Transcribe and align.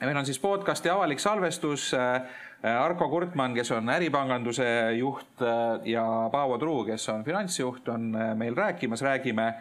meil 0.00 0.16
on 0.16 0.26
siis 0.26 0.38
podcasti 0.38 0.90
avalik 0.90 1.20
salvestus. 1.20 1.92
Arko 2.66 3.08
Kurtmann, 3.08 3.54
kes 3.54 3.70
on 3.76 3.88
äripanganduse 3.92 4.66
juht 4.96 5.42
ja 5.84 6.04
Paavo 6.32 6.58
Truu, 6.58 6.84
kes 6.84 7.08
on 7.12 7.24
finantsjuht, 7.24 7.88
on 7.88 8.10
meil 8.36 8.56
rääkimas, 8.56 9.02
räägime 9.02 9.54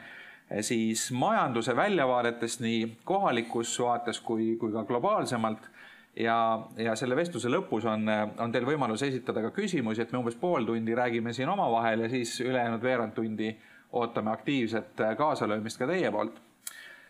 siis 0.62 1.12
majanduse 1.12 1.76
väljavaadetest 1.76 2.62
nii 2.64 2.98
kohalikus 3.04 3.80
vaates 3.80 4.20
kui, 4.22 4.56
kui 4.62 4.72
ka 4.72 4.84
globaalsemalt 4.86 5.70
ja, 6.16 6.38
ja 6.78 6.96
selle 6.96 7.18
vestluse 7.18 7.50
lõpus 7.52 7.86
on, 7.90 8.08
on 8.40 8.52
teil 8.54 8.68
võimalus 8.68 9.04
esitada 9.08 9.44
ka 9.44 9.52
küsimusi, 9.56 10.04
et 10.04 10.12
me 10.14 10.22
umbes 10.22 10.38
pool 10.40 10.66
tundi 10.68 10.96
räägime 10.96 11.34
siin 11.34 11.50
omavahel 11.52 12.06
ja 12.06 12.10
siis 12.10 12.38
ülejäänud 12.46 12.84
veerand 12.84 13.16
tundi 13.18 13.52
ootame 13.96 14.32
aktiivset 14.32 15.04
kaasalöömist 15.18 15.80
ka 15.80 15.88
teie 15.90 16.12
poolt. 16.12 16.40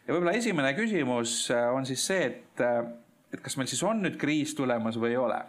ja 0.07 0.13
võib-olla 0.13 0.35
esimene 0.37 0.73
küsimus 0.77 1.49
on 1.73 1.85
siis 1.85 2.07
see, 2.07 2.25
et, 2.25 2.65
et 3.35 3.43
kas 3.43 3.57
meil 3.59 3.69
siis 3.71 3.83
on 3.83 4.01
nüüd 4.05 4.17
kriis 4.21 4.55
tulemas 4.57 4.99
või 5.01 5.13
ei 5.13 5.21
ole? 5.21 5.41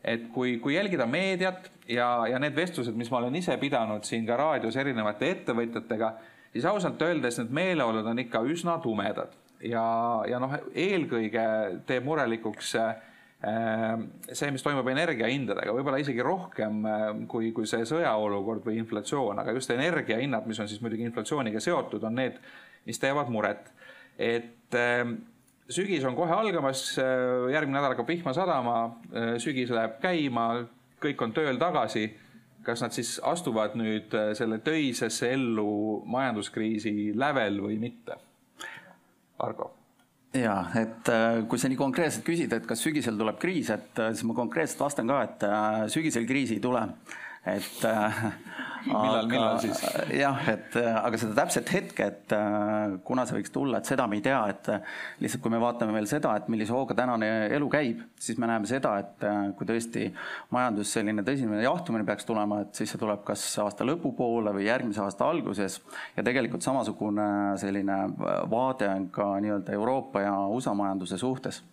et 0.00 0.30
kui, 0.32 0.56
kui 0.62 0.74
jälgida 0.74 1.04
meediat 1.06 1.70
ja, 1.88 2.24
ja 2.30 2.38
need 2.40 2.56
vestlused, 2.56 2.96
mis 2.96 3.10
ma 3.12 3.18
olen 3.20 3.34
ise 3.36 3.56
pidanud 3.60 4.06
siin 4.08 4.24
ka 4.28 4.38
raadios 4.40 4.78
erinevate 4.80 5.28
ettevõtjatega, 5.34 6.14
siis 6.54 6.64
ausalt 6.64 7.02
öeldes 7.04 7.36
need 7.40 7.52
meeleolud 7.52 8.08
on 8.08 8.22
ikka 8.22 8.40
üsna 8.48 8.78
tumedad 8.80 9.36
ja, 9.64 9.84
ja 10.28 10.40
noh, 10.42 10.54
eelkõige 10.72 11.44
teeb 11.88 12.06
murelikuks 12.06 12.72
äh, 12.80 12.94
see, 14.32 14.50
mis 14.54 14.64
toimub 14.64 14.88
energiahindadega, 14.92 15.74
võib-olla 15.76 16.00
isegi 16.02 16.24
rohkem 16.24 16.80
äh, 16.88 17.04
kui, 17.30 17.52
kui 17.56 17.68
see 17.68 17.84
sõjaolukord 17.88 18.64
või 18.66 18.80
inflatsioon, 18.80 19.42
aga 19.42 19.54
just 19.56 19.72
energiahinnad, 19.74 20.48
mis 20.48 20.60
on 20.62 20.70
siis 20.70 20.80
muidugi 20.84 21.06
inflatsiooniga 21.08 21.62
seotud, 21.62 22.04
on 22.08 22.16
need, 22.22 22.40
mis 22.88 23.00
teevad 23.02 23.28
muret. 23.32 23.68
et 24.16 24.80
äh, 24.80 25.04
sügis 25.70 26.04
on 26.08 26.16
kohe 26.18 26.34
algamas, 26.34 26.84
järgmine 26.98 27.78
nädal 27.78 27.94
hakkab 27.94 28.08
vihma 28.10 28.34
sadama, 28.36 28.76
sügis 29.42 29.70
läheb 29.74 29.98
käima, 30.02 30.46
kõik 31.02 31.22
on 31.24 31.34
tööl 31.36 31.60
tagasi. 31.60 32.10
kas 32.62 32.82
nad 32.82 32.92
siis 32.92 33.14
astuvad 33.24 33.72
nüüd 33.74 34.12
selle 34.36 34.58
töisesse 34.60 35.32
ellu 35.32 36.02
majanduskriisi 36.04 37.12
lävel 37.16 37.60
või 37.64 37.78
mitte? 37.80 38.18
Argo 39.40 39.70
ja 40.34 40.54
et 40.78 41.08
äh, 41.10 41.40
kui 41.48 41.58
sa 41.58 41.70
nii 41.70 41.78
konkreetselt 41.78 42.26
küsid, 42.26 42.52
et 42.54 42.66
kas 42.68 42.82
sügisel 42.84 43.18
tuleb 43.18 43.38
kriis, 43.42 43.70
et 43.74 43.98
äh, 43.98 44.12
siis 44.14 44.26
ma 44.28 44.36
konkreetselt 44.38 44.84
vastan 44.84 45.10
ka, 45.10 45.22
et 45.26 45.46
äh, 45.46 45.80
sügisel 45.90 46.26
kriisi 46.28 46.58
ei 46.58 46.64
tule 46.64 46.84
et 47.48 47.84
millal, 48.84 49.28
millal 49.28 49.58
siis? 49.62 49.80
jah, 50.12 50.40
et 50.52 50.76
aga 50.76 51.20
seda 51.20 51.36
täpset 51.38 51.72
hetke, 51.72 52.08
et 52.10 52.34
kuna 53.06 53.24
see 53.28 53.38
võiks 53.38 53.54
tulla, 53.54 53.80
et 53.80 53.88
seda 53.88 54.04
me 54.10 54.18
ei 54.18 54.24
tea, 54.24 54.40
et 54.52 54.68
lihtsalt 55.24 55.44
kui 55.44 55.54
me 55.54 55.60
vaatame 55.62 55.94
veel 55.96 56.08
seda, 56.10 56.34
et 56.36 56.50
millise 56.52 56.74
hooga 56.76 56.96
tänane 56.98 57.30
elu 57.56 57.70
käib, 57.72 58.04
siis 58.20 58.36
me 58.40 58.50
näeme 58.50 58.68
seda, 58.68 58.92
et 59.00 59.26
kui 59.56 59.68
tõesti 59.68 60.10
majandus 60.52 60.92
selline 60.96 61.24
tõsine 61.26 61.62
jahtumine 61.64 62.04
peaks 62.08 62.28
tulema, 62.28 62.62
et 62.66 62.76
siis 62.76 62.92
see 62.92 63.00
tuleb 63.00 63.24
kas 63.28 63.46
aasta 63.64 63.88
lõpupoole 63.88 64.54
või 64.56 64.68
järgmise 64.68 65.04
aasta 65.04 65.28
alguses 65.32 65.80
ja 66.16 66.26
tegelikult 66.26 66.64
samasugune 66.66 67.56
selline 67.60 68.02
vaade 68.52 68.88
on 68.92 69.10
ka 69.14 69.32
nii-öelda 69.40 69.76
Euroopa 69.80 70.24
ja 70.28 70.36
USA 70.52 70.76
majanduse 70.76 71.20
suhtes 71.20 71.64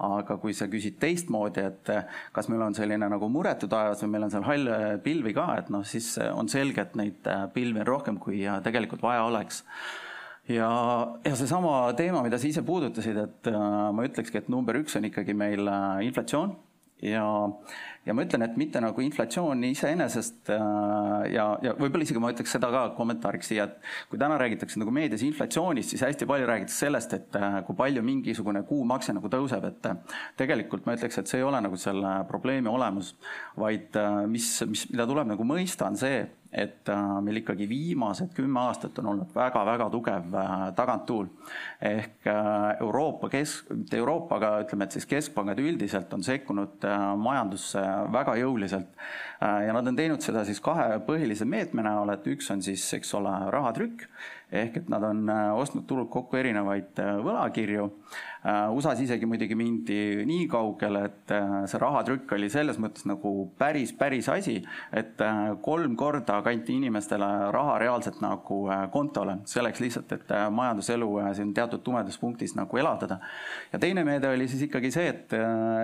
aga 0.00 0.36
kui 0.40 0.54
sa 0.56 0.68
küsid 0.72 0.96
teistmoodi, 1.02 1.64
et 1.68 1.90
kas 2.32 2.48
meil 2.48 2.62
on 2.64 2.76
selline 2.76 3.08
nagu 3.12 3.28
muretu 3.32 3.68
taevas 3.70 4.00
või 4.04 4.14
meil 4.14 4.26
on 4.26 4.32
seal 4.34 4.46
halle 4.48 4.76
pilvi 5.04 5.34
ka, 5.36 5.46
et 5.60 5.68
noh, 5.72 5.84
siis 5.86 6.14
on 6.32 6.48
selge, 6.48 6.86
et 6.86 6.96
neid 6.98 7.28
pilvi 7.54 7.82
on 7.82 7.88
rohkem, 7.88 8.20
kui 8.22 8.44
tegelikult 8.64 9.04
vaja 9.04 9.26
oleks. 9.28 9.64
Ja, 10.50 10.70
ja 11.22 11.36
seesama 11.38 11.92
teema, 11.98 12.24
mida 12.26 12.40
sa 12.40 12.48
ise 12.48 12.64
puudutasid, 12.66 13.20
et 13.20 13.52
ma 13.52 14.06
ütlekski, 14.08 14.40
et 14.40 14.50
number 14.50 14.80
üks 14.80 14.96
on 14.98 15.06
ikkagi 15.10 15.36
meil 15.36 15.68
inflatsioon. 16.06 16.56
Ja 17.04 17.24
ja 18.06 18.14
ma 18.16 18.24
ütlen, 18.24 18.44
et 18.46 18.56
mitte 18.60 18.80
nagu 18.80 19.02
inflatsioon 19.04 19.64
iseenesest 19.68 20.50
äh, 20.54 20.62
ja, 21.34 21.44
ja 21.64 21.74
võib-olla 21.76 22.06
isegi 22.06 22.22
ma 22.22 22.32
ütleks 22.32 22.54
seda 22.56 22.70
ka 22.72 22.84
kommentaariks 22.96 23.52
siia, 23.52 23.66
et 23.68 24.08
kui 24.10 24.20
täna 24.20 24.38
räägitakse 24.40 24.80
nagu 24.80 24.94
meedias 24.94 25.24
inflatsioonist, 25.26 25.92
siis 25.92 26.04
hästi 26.06 26.28
palju 26.30 26.48
räägitakse 26.48 26.86
sellest, 26.86 27.14
et 27.18 27.38
äh, 27.38 27.60
kui 27.68 27.76
palju 27.76 28.04
mingisugune 28.06 28.64
kuumakse 28.68 29.14
nagu 29.16 29.30
tõuseb, 29.32 29.68
et 29.68 29.92
äh, 29.92 30.18
tegelikult 30.40 30.88
ma 30.88 30.96
ütleks, 30.96 31.20
et 31.20 31.30
see 31.30 31.42
ei 31.42 31.46
ole 31.46 31.60
nagu 31.60 31.80
selle 31.80 32.16
probleemi 32.30 32.72
olemus, 32.72 33.14
vaid 33.60 33.96
mis, 34.30 34.52
mis, 34.70 34.88
mida 34.92 35.04
tuleb 35.08 35.34
nagu 35.34 35.44
mõista, 35.44 35.90
on 35.90 35.98
see, 36.00 36.22
et 36.50 36.88
meil 37.22 37.38
ikkagi 37.38 37.68
viimased 37.70 38.32
kümme 38.34 38.58
aastat 38.64 38.96
on 38.98 39.12
olnud 39.12 39.28
väga-väga 39.36 39.86
tugev 39.92 40.32
taganttuul. 40.74 41.28
ehk 41.78 42.26
Euroopa 42.80 43.28
kesk, 43.30 43.70
mitte 43.70 44.00
Euroopa, 44.00 44.40
aga 44.40 44.50
ütleme, 44.64 44.88
et 44.88 44.96
siis 44.96 45.06
keskpangad 45.06 45.62
üldiselt 45.62 46.10
on 46.16 46.26
sekkunud 46.26 46.88
majandusse 47.22 47.84
väga 48.12 48.36
jõuliselt. 48.40 48.90
Äh, 49.42 49.66
ja 49.66 49.76
nad 49.76 49.88
on 49.88 49.96
teinud 49.98 50.24
seda 50.24 50.44
siis 50.48 50.60
kahe 50.64 51.00
põhilise 51.06 51.48
meetme 51.48 51.84
näol, 51.86 52.12
et 52.14 52.26
üks 52.30 52.50
on 52.54 52.62
siis, 52.64 52.84
eks 52.98 53.14
ole, 53.18 53.32
rahatrükk 53.54 54.08
ehk 54.50 54.80
et 54.80 54.88
nad 54.90 55.04
on 55.06 55.28
äh, 55.30 55.48
ostnud 55.54 55.86
turult 55.86 56.10
kokku 56.10 56.40
erinevaid 56.40 56.98
äh, 57.02 57.16
võlakirju 57.22 57.86
USA-s 58.44 59.02
isegi 59.04 59.26
muidugi 59.28 59.56
mindi 59.58 60.24
nii 60.24 60.46
kaugele, 60.48 61.02
et 61.10 61.32
äh, 61.36 61.56
see 61.68 61.80
rahatrükk 61.80 62.32
oli 62.38 62.48
selles 62.52 62.78
mõttes 62.80 63.04
nagu 63.08 63.32
päris, 63.60 63.92
päris 63.96 64.30
asi, 64.32 64.54
et 64.96 65.20
äh, 65.24 65.40
kolm 65.60 65.96
korda 66.00 66.38
kanti 66.46 66.78
inimestele 66.80 67.28
raha 67.52 67.76
reaalselt 67.82 68.22
nagu 68.24 68.62
kontole, 68.94 69.40
selleks 69.50 69.82
lihtsalt, 69.84 70.14
et 70.16 70.32
majanduselu 70.56 71.08
siin 71.36 71.52
teatud 71.56 71.84
tumedas 71.84 72.16
punktis 72.20 72.54
nagu 72.56 72.80
elavdada. 72.80 73.18
ja 73.72 73.78
teine 73.78 74.04
meede 74.04 74.28
oli 74.28 74.48
siis 74.48 74.62
ikkagi 74.68 74.90
see, 74.94 75.08
et 75.08 75.36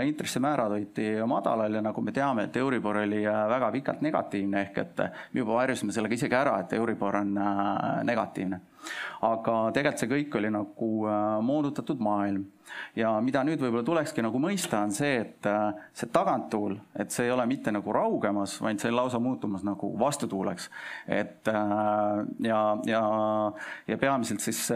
intressimäärad 0.06 0.72
hoiti 0.72 1.10
madalal 1.28 1.74
ja 1.76 1.82
nagu 1.84 2.00
me 2.00 2.12
teame, 2.12 2.46
et 2.48 2.56
Euribor 2.56 3.02
oli 3.02 3.20
väga 3.24 3.70
pikalt 3.72 4.00
negatiivne, 4.00 4.62
ehk 4.62 4.78
et 4.78 5.04
me 5.32 5.44
juba 5.44 5.60
varjusime 5.60 5.92
sellega 5.92 6.16
isegi 6.16 6.40
ära, 6.40 6.56
et 6.64 6.72
Euribor 6.78 7.20
on 7.20 7.36
negatiivne 8.04 8.60
aga 9.26 9.56
tegelikult 9.74 10.02
see 10.02 10.10
kõik 10.10 10.36
oli 10.40 10.52
nagu 10.54 10.90
äh, 11.08 11.24
moonutatud 11.42 12.02
maailm. 12.02 12.44
ja 12.96 13.12
mida 13.22 13.44
nüüd 13.46 13.60
võib-olla 13.62 13.84
tulekski 13.86 14.24
nagu 14.24 14.40
mõista, 14.42 14.82
on 14.84 14.92
see, 14.92 15.20
et 15.22 15.46
äh, 15.48 15.84
see 15.96 16.10
taganttuul, 16.12 16.76
et 16.98 17.14
see 17.14 17.28
ei 17.28 17.34
ole 17.34 17.46
mitte 17.46 17.72
nagu 17.72 17.92
raugemas, 17.94 18.58
vaid 18.62 18.82
see 18.82 18.90
on 18.90 18.98
lausa 18.98 19.20
muutumas 19.22 19.64
nagu 19.66 19.92
vastutuuleks. 19.98 20.70
et 21.06 21.48
äh, 21.48 22.24
ja, 22.48 22.60
ja, 22.86 23.04
ja 23.86 23.98
peamiselt 23.98 24.44
siis 24.44 24.66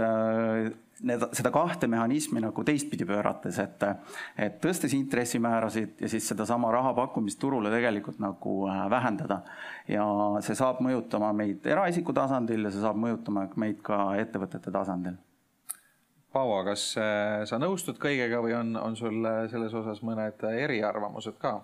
need, 1.06 1.24
seda 1.36 1.52
kahte 1.54 1.88
mehhanismi 1.90 2.42
nagu 2.42 2.64
teistpidi 2.66 3.06
pöörates, 3.08 3.58
et, 3.62 3.86
et 4.38 4.58
tõstes 4.62 4.94
intressimäärasid 4.96 6.02
ja 6.04 6.10
siis 6.10 6.28
sedasama 6.32 6.72
raha 6.74 6.92
pakkumist 6.96 7.40
turule 7.40 7.72
tegelikult 7.72 8.20
nagu 8.22 8.56
äh, 8.70 8.84
vähendada. 8.90 9.40
ja 9.88 10.04
see 10.44 10.54
saab 10.58 10.82
mõjutama 10.84 11.32
meid 11.36 11.66
eraisiku 11.66 12.14
tasandil 12.16 12.64
ja 12.66 12.72
see 12.74 12.84
saab 12.84 13.00
mõjutama 13.00 13.48
meid 13.56 13.82
ka 13.86 14.02
ettevõtete 14.20 14.72
tasandil. 14.74 15.18
Paavo, 16.32 16.60
kas 16.62 16.92
äh, 17.00 17.42
sa 17.50 17.58
nõustud 17.58 17.98
kõigega 17.98 18.38
või 18.44 18.54
on, 18.54 18.76
on 18.78 18.96
sul 18.96 19.24
äh, 19.26 19.42
selles 19.50 19.74
osas 19.74 20.02
mõned 20.06 20.44
eriarvamused 20.46 21.40
ka? 21.42 21.58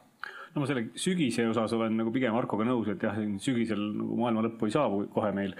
No 0.56 0.62
ma 0.62 0.68
selle 0.70 0.86
sügise 0.96 1.44
osas 1.50 1.74
olen 1.76 1.98
nagu 2.00 2.12
pigem 2.14 2.32
Markoga 2.32 2.64
nõus, 2.64 2.88
et 2.88 3.02
jah, 3.04 3.16
sügisel 3.42 3.80
nagu 3.98 4.16
maailma 4.22 4.46
lõppu 4.46 4.68
ei 4.68 4.72
saabu 4.72 5.02
kohe 5.12 5.32
meil. 5.36 5.52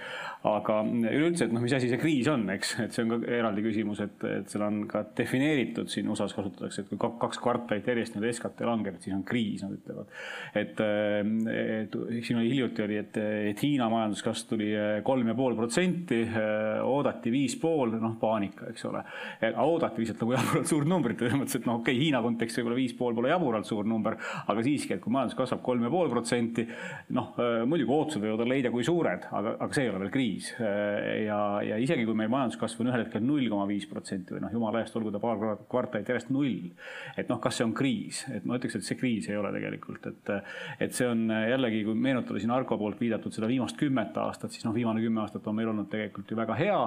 aga 0.47 0.79
üleüldse, 0.87 1.47
et 1.47 1.53
noh, 1.53 1.61
mis 1.61 1.73
asi 1.75 1.89
see 1.91 1.99
kriis 2.01 2.27
on, 2.31 2.45
eks, 2.53 2.73
et 2.85 2.95
see 2.95 3.03
on 3.03 3.13
ka 3.13 3.17
eraldi 3.37 3.63
küsimus, 3.65 4.01
et, 4.03 4.25
et 4.29 4.49
seal 4.49 4.63
on 4.65 4.79
ka 4.89 5.03
defineeritud 5.17 5.91
siin 5.91 6.09
USA-s 6.09 6.33
kasutatakse, 6.37 6.83
et 6.83 6.89
kui 6.89 6.99
kaks 7.21 7.41
kvartalit 7.43 7.89
järjest 7.89 8.15
nii-öelda 8.15 8.37
SKT 8.37 8.65
langeb, 8.67 8.97
et 8.97 9.05
siis 9.05 9.15
on 9.15 9.23
kriis, 9.27 9.63
nad 9.65 9.75
ütlevad. 9.75 10.13
et, 10.57 10.81
et 11.53 11.97
siin 12.25 12.41
oli 12.41 12.51
hiljuti 12.53 12.85
oli, 12.85 12.99
et, 13.01 13.19
et 13.51 13.63
Hiina 13.65 13.89
majanduskasv 13.91 14.53
tuli 14.53 14.71
kolm 15.05 15.29
ja 15.29 15.37
pool 15.37 15.57
protsenti, 15.59 16.23
oodati 16.85 17.33
viis 17.33 17.57
pool, 17.61 17.93
noh, 18.01 18.17
paanika, 18.21 18.71
eks 18.71 18.87
ole. 18.89 19.03
oodati 19.61 20.03
lihtsalt 20.03 20.23
nagu 20.23 20.37
jaburalt 20.37 20.71
suurt 20.73 20.89
numbrit, 20.89 21.21
selles 21.21 21.37
mõttes, 21.41 21.59
et 21.59 21.69
noh, 21.69 21.81
okei 21.81 21.93
okay,, 21.93 22.05
Hiina 22.05 22.23
kontekstis 22.25 22.61
võib-olla 22.61 22.79
viis 22.79 22.95
pool 22.97 23.17
pole 23.17 23.33
jaburalt 23.33 23.67
suur 23.67 23.87
number, 23.89 24.17
aga 24.47 24.63
siiski, 24.65 24.86
et 24.95 25.01
kui 25.03 25.13
majandus 25.13 25.37
kasvab 25.37 25.61
kolm 25.65 25.83
ja 25.85 25.91
pool 25.91 26.09
protsenti, 26.11 26.65
noh 27.15 27.33
äh, 27.41 27.63
muidugi 27.69 27.93
ootused 27.93 28.23
võivad 28.23 28.43
olla 28.43 28.55
leida 28.55 28.71
kui 28.73 28.85
suured, 28.87 29.27
aga, 29.39 29.55
aga 29.65 29.77
see 29.77 29.85
ei 29.85 29.91
ole 29.91 30.01
veel 30.05 30.13
kriis. 30.13 30.51
Äh, 30.61 31.25
ja, 31.25 31.39
ja 31.65 31.79
isegi 31.83 32.05
kui 32.07 32.17
meil 32.17 32.31
majanduskasv 32.33 32.83
on 32.83 32.91
ühel 32.91 33.05
hetkel 33.05 33.25
null 33.25 33.49
koma 33.51 33.67
viis 33.69 33.87
protsenti 33.89 34.35
või 34.35 34.45
noh, 34.45 34.55
jumala 34.57 34.83
eest, 34.83 34.95
olgu 34.99 35.13
ta 35.13 35.21
paar 35.23 35.41
kvartalit 35.67 36.13
järjest 36.13 36.31
null. 36.33 36.71
et 37.17 37.29
noh, 37.31 37.41
kas 37.43 37.59
see 37.59 37.67
on 37.67 37.75
kriis, 37.77 38.23
et 38.33 38.45
ma 38.47 38.57
ütleks, 38.57 38.77
et 38.79 38.87
see 38.87 38.99
kriis 38.99 39.29
ei 39.31 39.37
ole 39.37 39.51
tegelikult, 39.55 40.07
et, 40.11 40.33
et 40.83 40.95
see 40.95 41.07
on 41.09 41.27
jällegi, 41.31 41.83
kui 41.87 41.97
meenutada 42.07 42.39
siin 42.39 42.53
Arko 42.55 42.77
poolt 42.79 42.99
viidatud 43.01 43.33
seda 43.33 43.49
viimast 43.49 43.77
kümmet 43.79 44.17
aastat, 44.21 44.53
siis 44.55 44.65
noh, 44.67 44.75
viimane 44.75 45.03
kümme 45.03 45.23
aastat 45.23 45.47
on 45.47 45.57
meil 45.57 45.71
olnud 45.73 45.89
tegelikult 45.91 46.31
ju 46.31 46.39
väga 46.39 46.57
hea 46.57 46.81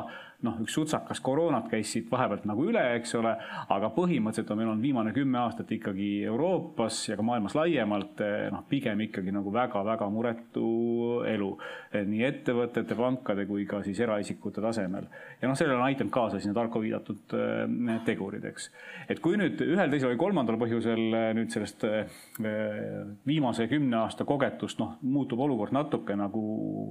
noh, 0.46 0.56
üks 0.64 0.74
sutsakas 0.76 1.20
koroonat 1.24 1.68
käis 1.70 1.90
siit 1.92 2.08
vahepealt 2.10 2.46
nagu 2.48 2.64
üle, 2.70 2.82
eks 2.96 3.12
ole, 3.18 3.34
aga 3.72 3.90
põhimõtteliselt 3.94 4.52
on 4.52 4.60
meil 4.60 4.70
olnud 4.72 4.84
viimane 4.84 5.12
kümme 5.16 5.40
aastat 5.42 5.70
ikkagi 5.76 6.08
Euroopas 6.30 7.02
ja 7.10 7.18
ka 7.18 7.24
maailmas 7.26 7.56
laiemalt 7.58 7.89
eh, 8.20 8.48
noh, 8.52 8.62
pigem 8.68 9.00
ikkagi 9.06 9.32
nagu 9.34 9.50
väga-väga 9.54 10.08
muretu 10.12 10.68
elu 11.28 11.50
nii 12.06 12.22
ettevõtete, 12.22 12.94
pankade 12.94 13.46
kui 13.48 13.64
ka 13.66 13.80
siis 13.82 13.98
eraisikute 14.00 14.62
tasemel. 14.62 15.08
ja 15.40 15.48
noh, 15.48 15.56
sellele 15.58 15.78
on 15.80 15.88
aidanud 15.88 16.12
kaasa 16.14 16.38
siis 16.38 16.46
need 16.46 16.60
Arko 16.60 16.82
viidatud 16.82 17.34
tegurid, 18.06 18.44
eks. 18.50 18.68
et 19.10 19.20
kui 19.22 19.38
nüüd 19.40 19.60
ühel, 19.64 19.90
teisel 19.90 20.12
või 20.12 20.20
kolmandal 20.20 20.58
põhjusel 20.60 21.02
nüüd 21.36 21.50
sellest 21.50 21.86
viimase 23.26 23.66
kümne 23.70 23.98
aasta 24.04 24.26
kogetust 24.28 24.78
noh, 24.82 24.96
muutub 25.02 25.42
olukord 25.42 25.74
natuke 25.74 26.14
nagu 26.18 26.44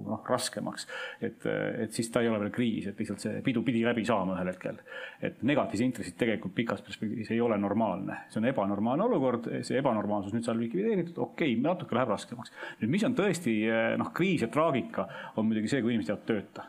noh, 0.09 0.23
raskemaks, 0.27 0.87
et, 1.23 1.47
et 1.47 1.95
siis 1.95 2.11
ta 2.11 2.23
ei 2.23 2.31
ole 2.31 2.41
veel 2.43 2.53
kriis, 2.55 2.89
et 2.89 2.99
lihtsalt 2.99 3.23
see 3.23 3.39
pidu 3.45 3.63
pidi 3.65 3.85
läbi 3.85 4.03
saama 4.07 4.35
ühel 4.35 4.51
hetkel. 4.51 4.83
et 5.21 5.41
negatiivsed 5.43 5.85
intressid 5.85 6.19
tegelikult 6.19 6.55
pikas 6.55 6.83
perspektiivis 6.85 7.31
ei 7.31 7.41
ole 7.41 7.57
normaalne, 7.61 8.25
see 8.29 8.41
on 8.41 8.49
ebanormaalne 8.51 9.07
olukord, 9.07 9.49
see 9.63 9.79
ebanormaalsus 9.79 10.35
nüüd 10.35 10.47
saab 10.47 10.59
likvideeritud, 10.59 11.17
okei 11.17 11.53
okay,, 11.53 11.63
natuke 11.63 11.95
läheb 11.95 12.11
raskemaks. 12.11 12.53
nüüd, 12.81 12.91
mis 12.97 13.07
on 13.07 13.15
tõesti 13.17 13.55
noh, 13.99 14.11
kriis 14.19 14.43
ja 14.45 14.51
traagika, 14.51 15.07
on 15.37 15.47
muidugi 15.49 15.71
see, 15.71 15.81
kui 15.85 15.95
inimesed 15.95 16.13
jäävad 16.13 16.27
tööta 16.29 16.67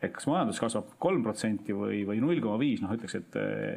et 0.00 0.12
kas 0.16 0.24
majandus 0.30 0.56
kasvab 0.62 0.94
kolm 1.00 1.20
protsenti 1.24 1.74
või, 1.76 1.98
või 2.08 2.22
null 2.22 2.40
koma 2.40 2.56
viis, 2.60 2.80
noh, 2.80 2.92
ütleks, 2.96 3.18
et, 3.18 3.34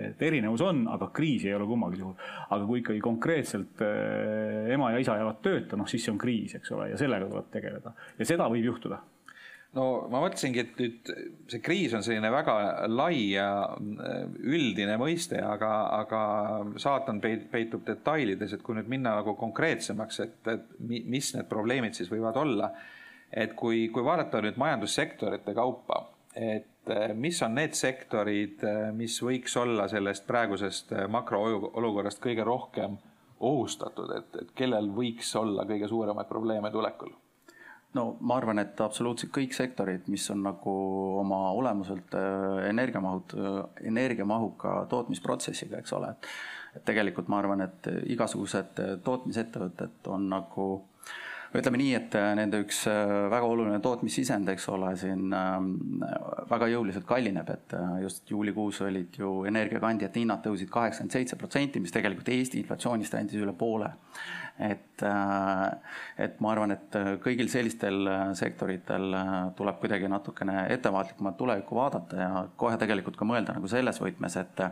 et 0.07 0.21
erinevus 0.23 0.61
on, 0.63 0.85
aga 0.87 1.09
kriisi 1.15 1.49
ei 1.49 1.55
ole 1.57 1.67
kummalgi 1.67 1.99
juhul. 1.99 2.13
aga 2.47 2.67
kui 2.69 2.79
ikkagi 2.79 3.01
konkreetselt 3.03 3.83
äh, 3.83 4.69
ema 4.71 4.93
ja 4.93 5.01
isa 5.03 5.17
jäävad 5.19 5.41
tööta, 5.43 5.79
noh, 5.79 5.89
siis 5.91 6.05
see 6.05 6.13
on 6.13 6.21
kriis, 6.21 6.55
eks 6.59 6.71
ole, 6.75 6.93
ja 6.93 6.99
sellega 7.01 7.27
tuleb 7.27 7.49
tegeleda 7.51 7.91
ja 8.19 8.29
seda 8.29 8.47
võib 8.53 8.71
juhtuda 8.71 9.01
no 9.75 9.85
ma 10.11 10.21
mõtlesingi, 10.23 10.63
et 10.63 10.79
nüüd 10.79 11.11
see 11.51 11.61
kriis 11.65 11.93
on 11.97 12.05
selline 12.05 12.29
väga 12.31 12.55
lai 12.93 13.33
ja 13.33 13.49
äh, 13.73 14.23
üldine 14.39 14.95
mõiste, 15.01 15.41
aga, 15.43 15.73
aga 15.99 16.23
saatan 16.81 17.19
peitub 17.23 17.83
detailides, 17.87 18.55
et 18.55 18.63
kui 18.63 18.77
nüüd 18.77 18.91
minna 18.91 19.17
nagu 19.19 19.35
konkreetsemaks, 19.39 20.23
et, 20.23 20.51
et 20.53 20.75
mis 20.87 21.33
need 21.35 21.49
probleemid 21.51 21.99
siis 21.99 22.11
võivad 22.13 22.39
olla. 22.39 22.71
Et 23.33 23.55
kui, 23.57 23.87
kui 23.93 24.05
vaadata 24.05 24.41
nüüd 24.43 24.59
majandussektorite 24.61 25.55
kaupa, 25.57 26.03
et 26.35 26.91
äh, 26.93 27.15
mis 27.15 27.41
on 27.45 27.57
need 27.57 27.77
sektorid, 27.77 28.63
äh, 28.67 28.91
mis 28.95 29.17
võiks 29.23 29.57
olla 29.59 29.87
sellest 29.91 30.27
praegusest 30.29 30.93
makroolukorrast 31.09 32.21
kõige 32.23 32.45
rohkem 32.47 32.97
ohustatud, 33.43 34.13
et, 34.17 34.39
et 34.41 34.55
kellel 34.55 34.87
võiks 34.95 35.35
olla 35.35 35.67
kõige 35.67 35.89
suuremaid 35.91 36.29
probleeme 36.29 36.71
tulekul 36.71 37.13
no 37.97 38.05
ma 38.21 38.37
arvan, 38.39 38.61
et 38.61 38.81
absoluutselt 38.81 39.31
kõik 39.35 39.53
sektorid, 39.55 40.07
mis 40.11 40.25
on 40.33 40.43
nagu 40.45 40.73
oma 41.21 41.45
olemuselt 41.57 42.15
äh, 42.17 42.65
energiamahut, 42.69 43.35
äh, 43.37 43.59
energiamahuka 43.89 44.83
tootmisprotsessiga, 44.91 45.81
eks 45.81 45.93
ole. 45.97 46.13
et 46.73 46.81
tegelikult 46.85 47.27
ma 47.29 47.37
arvan, 47.37 47.61
et 47.61 47.87
igasugused 48.09 48.79
tootmisettevõtted 49.05 50.09
on 50.09 50.25
nagu 50.31 50.65
ütleme 51.59 51.79
nii, 51.79 51.93
et 51.97 52.15
nende 52.37 52.59
üks 52.63 52.83
äh, 52.89 53.13
väga 53.31 53.49
oluline 53.49 53.79
tootmissisend, 53.83 54.49
eks 54.53 54.67
ole, 54.73 54.93
siin 54.99 55.33
ähm, 55.37 55.73
väga 56.49 56.69
jõuliselt 56.71 57.05
kallineb, 57.09 57.49
et 57.53 57.75
just 58.03 58.31
juulikuus 58.31 58.81
olid 58.87 59.19
ju 59.19 59.43
energiakandjate 59.49 60.23
hinnad 60.23 60.41
tõusid 60.45 60.71
kaheksakümmend 60.73 61.17
seitse 61.17 61.39
protsenti, 61.39 61.83
mis 61.83 61.93
tegelikult 61.93 62.31
Eesti 62.33 62.61
inflatsioonist 62.63 63.19
andis 63.19 63.41
üle 63.41 63.53
poole 63.57 63.91
et, 64.59 65.01
äh, 65.01 65.71
et 66.25 66.39
ma 66.43 66.51
arvan, 66.53 66.71
et 66.75 66.97
kõigil 67.23 67.49
sellistel 67.49 68.05
äh, 68.05 68.21
sektoritel 68.37 69.15
äh, 69.17 69.31
tuleb 69.57 69.79
kuidagi 69.81 70.09
natukene 70.11 70.67
ettevaatlikumalt 70.75 71.37
tulevikku 71.39 71.77
vaadata 71.77 72.19
ja 72.19 72.43
kohe 72.59 72.77
tegelikult 72.81 73.17
ka 73.17 73.25
mõelda 73.27 73.57
nagu 73.57 73.71
selles 73.71 73.99
võtmes, 74.03 74.37
et 74.41 74.63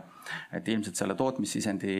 et 0.54 0.68
ilmselt 0.70 0.96
selle 0.96 1.16
tootmissisendi 1.18 1.94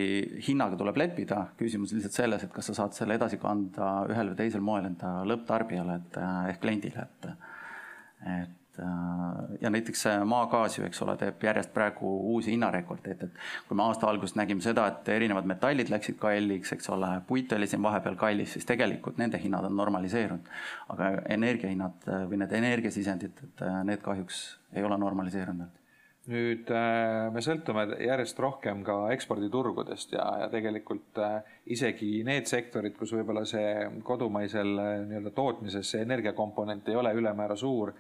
hinnaga 0.46 0.78
tuleb 0.78 1.00
leppida, 1.02 1.40
küsimus 1.58 1.96
lihtsalt 1.96 2.20
selles, 2.20 2.46
et 2.46 2.54
kas 2.54 2.70
sa 2.70 2.78
saad 2.82 2.94
selle 2.94 3.18
edasi 3.18 3.40
kanda 3.42 3.92
ühel 4.12 4.30
või 4.30 4.38
teisel 4.44 4.62
moel 4.62 4.86
enda 4.92 5.18
lõpptarbijale, 5.26 5.98
et 5.98 6.18
ehk 6.54 6.62
kliendile, 6.62 7.08
et 7.08 7.32
et 8.22 8.26
Äh, 8.26 8.46
ja 9.60 9.70
näiteks 9.70 10.04
maagaas 10.24 10.78
ju, 10.78 10.84
eks 10.86 11.02
ole, 11.04 11.16
teeb 11.20 11.42
järjest 11.44 11.72
praegu 11.74 12.12
uusi 12.34 12.54
hinnarekordeid, 12.54 13.26
et 13.26 13.42
kui 13.68 13.76
me 13.76 13.84
aasta 13.84 14.08
alguses 14.08 14.36
nägime 14.38 14.64
seda, 14.64 14.86
et 14.88 15.10
erinevad 15.12 15.48
metallid 15.48 15.92
läksid 15.92 16.16
kalliks, 16.22 16.72
eks 16.76 16.88
ole, 16.94 17.10
puit 17.28 17.52
oli 17.52 17.68
siin 17.68 17.82
vahepeal 17.84 18.16
kallis, 18.20 18.56
siis 18.56 18.68
tegelikult 18.68 19.20
nende 19.20 19.40
hinnad 19.42 19.68
on 19.68 19.76
normaliseerunud. 19.76 20.48
aga 20.94 21.12
energiahinnad 21.36 22.08
äh, 22.08 22.24
või 22.30 22.40
need 22.42 22.56
energiasisendid, 22.62 23.44
et 23.44 23.62
äh, 23.66 23.78
need 23.84 24.02
kahjuks 24.04 24.42
ei 24.72 24.84
ole 24.84 24.98
normaliseerunud 24.98 25.80
nüüd 26.30 26.68
me 27.34 27.40
sõltume 27.42 27.82
järjest 27.98 28.38
rohkem 28.38 28.84
ka 28.86 28.94
eksporditurgudest 29.10 30.12
ja, 30.14 30.26
ja 30.44 30.46
tegelikult 30.52 31.18
isegi 31.74 32.22
need 32.26 32.46
sektorid, 32.46 32.94
kus 32.94 33.10
võib-olla 33.16 33.42
see 33.48 33.88
kodumaisel 34.06 34.70
nii-öelda 35.08 35.32
tootmises 35.34 35.90
see 35.90 36.04
energiakomponent 36.06 36.92
ei 36.92 36.98
ole 37.00 37.10
ülemäära 37.18 37.56
suur 37.58 37.90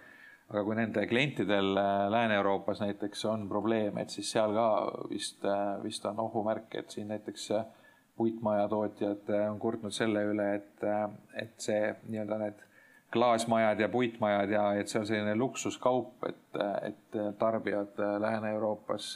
aga 0.52 0.62
kui 0.66 0.76
nende 0.76 1.06
klientidel 1.08 1.78
äh, 1.80 2.10
Lääne-Euroopas 2.12 2.82
näiteks 2.82 3.24
on 3.24 3.46
probleem, 3.48 3.96
et 3.98 4.12
siis 4.12 4.28
seal 4.34 4.52
ka 4.52 4.66
vist, 5.08 5.44
äh, 5.48 5.78
vist 5.82 6.04
on 6.04 6.20
ohumärk, 6.20 6.74
et 6.76 6.92
siin 6.92 7.08
näiteks 7.08 7.46
äh, 7.56 7.64
puitmajatootjad 8.20 9.32
on 9.48 9.56
kurtnud 9.58 9.96
selle 9.96 10.26
üle, 10.28 10.50
et, 10.58 10.84
et 11.40 11.54
see 11.64 11.94
nii-öelda 12.12 12.38
need 12.42 12.60
klaasmajad 13.12 13.80
ja 13.80 13.88
puitmajad 13.92 14.52
ja 14.52 14.66
et 14.76 14.92
see 14.92 15.00
on 15.00 15.08
selline 15.08 15.32
luksuskaup, 15.40 16.28
et, 16.28 16.60
et 16.90 17.18
tarbijad 17.40 17.96
Lääne-Euroopas 18.20 19.08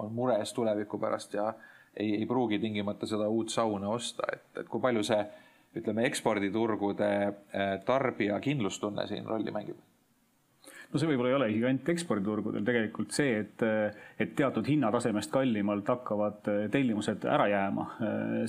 on 0.00 0.16
mures 0.16 0.56
tuleviku 0.56 1.00
pärast 1.00 1.36
ja 1.36 1.52
ei, 1.92 2.16
ei 2.16 2.26
pruugi 2.26 2.58
tingimata 2.58 3.06
seda 3.06 3.28
uut 3.28 3.52
sauna 3.52 3.92
osta, 3.92 4.32
et, 4.32 4.48
et 4.64 4.68
kui 4.72 4.80
palju 4.80 5.04
see 5.04 5.20
ütleme, 5.76 6.08
eksporditurgude 6.08 7.12
tarbija 7.84 8.40
kindlustunne 8.40 9.06
siin 9.12 9.28
rolli 9.28 9.52
mängib 9.52 9.91
no 10.92 11.00
see 11.00 11.08
võib-olla 11.08 11.30
ei 11.30 11.36
ole 11.38 11.48
isegi 11.52 11.66
ainult 11.68 11.88
eksporditurgudel, 11.94 12.64
tegelikult 12.66 13.14
see, 13.16 13.38
et, 13.40 13.64
et 14.20 14.34
teatud 14.36 14.66
hinnatasemest 14.68 15.32
kallimalt 15.32 15.88
hakkavad 15.88 16.50
tellimused 16.72 17.24
ära 17.28 17.48
jääma, 17.48 17.86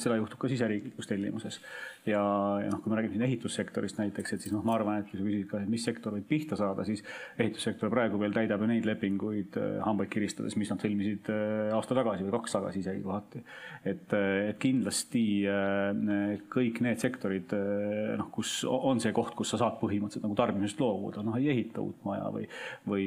seda 0.01 0.17
juhtub 0.19 0.41
ka 0.41 0.51
siseriiklikus 0.51 1.07
tellimuses. 1.07 1.61
ja, 2.03 2.19
ja 2.59 2.67
noh, 2.67 2.81
kui 2.83 2.91
me 2.91 2.97
räägime 2.99 3.15
siin 3.15 3.25
ehitussektorist 3.29 3.99
näiteks, 4.01 4.35
et 4.35 4.43
siis 4.43 4.51
noh, 4.51 4.63
ma 4.67 4.75
arvan, 4.75 4.99
et 4.99 5.07
kui 5.07 5.21
sa 5.21 5.27
küsid 5.27 5.45
ka, 5.47 5.61
mis 5.71 5.85
sektor 5.87 6.17
võib 6.17 6.27
pihta 6.27 6.59
saada, 6.59 6.83
siis 6.87 7.03
ehitussektor 7.39 7.91
praegu 7.93 8.19
veel 8.19 8.35
täidab 8.35 8.65
ju 8.65 8.67
neid 8.67 8.87
lepinguid 8.89 9.55
hambaid 9.85 10.11
kiristades, 10.11 10.57
mis 10.59 10.71
nad 10.73 10.83
sõlmisid 10.83 11.31
aasta 11.77 11.95
tagasi 11.95 12.27
või 12.27 12.35
kaks 12.35 12.57
tagasi 12.57 12.83
isegi 12.83 13.05
kohati. 13.05 13.43
et, 13.87 14.17
et 14.49 14.59
kindlasti 14.59 15.23
kõik 16.51 16.83
need 16.83 16.99
sektorid, 16.99 17.55
noh, 18.19 18.27
kus 18.35 18.59
on 18.67 18.99
see 18.99 19.15
koht, 19.15 19.31
kus 19.39 19.55
sa 19.55 19.63
saad 19.63 19.79
põhimõtteliselt 19.79 20.27
nagu 20.27 20.35
tarbimisest 20.43 20.83
loobuda, 20.83 21.23
noh, 21.23 21.39
ei 21.39 21.47
ehita 21.55 21.79
uut 21.79 22.03
maja 22.03 22.32
või, 22.33 22.47
või, 22.89 23.05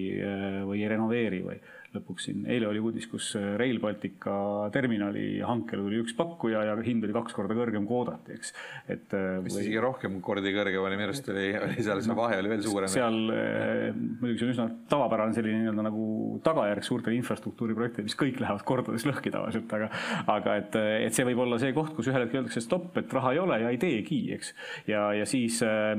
või 0.71 0.83
ei 0.85 0.93
renoveeri 0.95 1.43
või 1.47 1.61
lõpuks 1.97 2.29
siin, 2.29 2.45
eile 2.51 2.69
oli 2.71 2.83
uudis, 2.83 3.09
kus 3.11 3.33
Rail 3.59 3.81
Baltica 3.83 4.37
terminali 4.75 5.27
hankel 5.47 5.83
tuli 5.83 6.01
üks 6.03 6.15
pakkuja 6.17 6.63
ja 6.69 6.77
hind 6.85 7.05
oli 7.07 7.15
kaks 7.17 7.35
korda 7.37 7.57
kõrgem 7.57 7.87
kui 7.89 7.99
oodati, 8.01 8.37
eks. 8.37 8.53
et. 8.87 9.15
Äh, 9.17 9.39
vist 9.45 9.57
või... 9.57 9.65
isegi 9.65 9.83
rohkem 9.83 10.19
kordi 10.25 10.53
kõrgem 10.55 10.85
oli, 10.85 10.99
minu 10.99 11.11
arust 11.11 11.31
oli, 11.33 11.47
oli 11.61 11.87
seal 11.87 12.03
see 12.05 12.17
vahe 12.19 12.39
oli 12.43 12.53
veel 12.53 12.65
suurem. 12.65 12.93
seal 12.93 13.19
äh, 13.35 13.91
muidugi 13.97 14.41
see 14.41 14.49
on 14.49 14.55
üsna 14.55 14.67
tavapärane 14.91 15.37
selline 15.37 15.63
nii-öelda 15.63 15.87
nagu 15.87 16.07
tagajärg 16.47 16.87
suurtele 16.87 17.19
infrastruktuuriprojektidele, 17.21 18.09
mis 18.11 18.19
kõik 18.19 18.41
lähevad 18.43 18.65
kordades 18.69 19.07
lõhki 19.09 19.33
tavaliselt, 19.35 19.73
aga, 19.79 19.91
aga 20.37 20.57
et, 20.63 20.79
et 21.09 21.17
see 21.17 21.27
võib 21.31 21.43
olla 21.47 21.61
see 21.63 21.75
koht, 21.77 21.95
kus 21.97 22.11
ühel 22.11 22.27
hetkel 22.27 22.43
öeldakse 22.43 22.65
stopp, 22.65 22.93
et 23.01 23.17
raha 23.17 23.35
ei 23.35 23.43
ole 23.43 23.61
ja 23.65 23.73
ei 23.73 23.81
teegi, 23.83 24.21
eks. 24.37 24.53
ja, 24.91 25.09
ja 25.17 25.29
siis, 25.29 25.61
äh, 25.67 25.95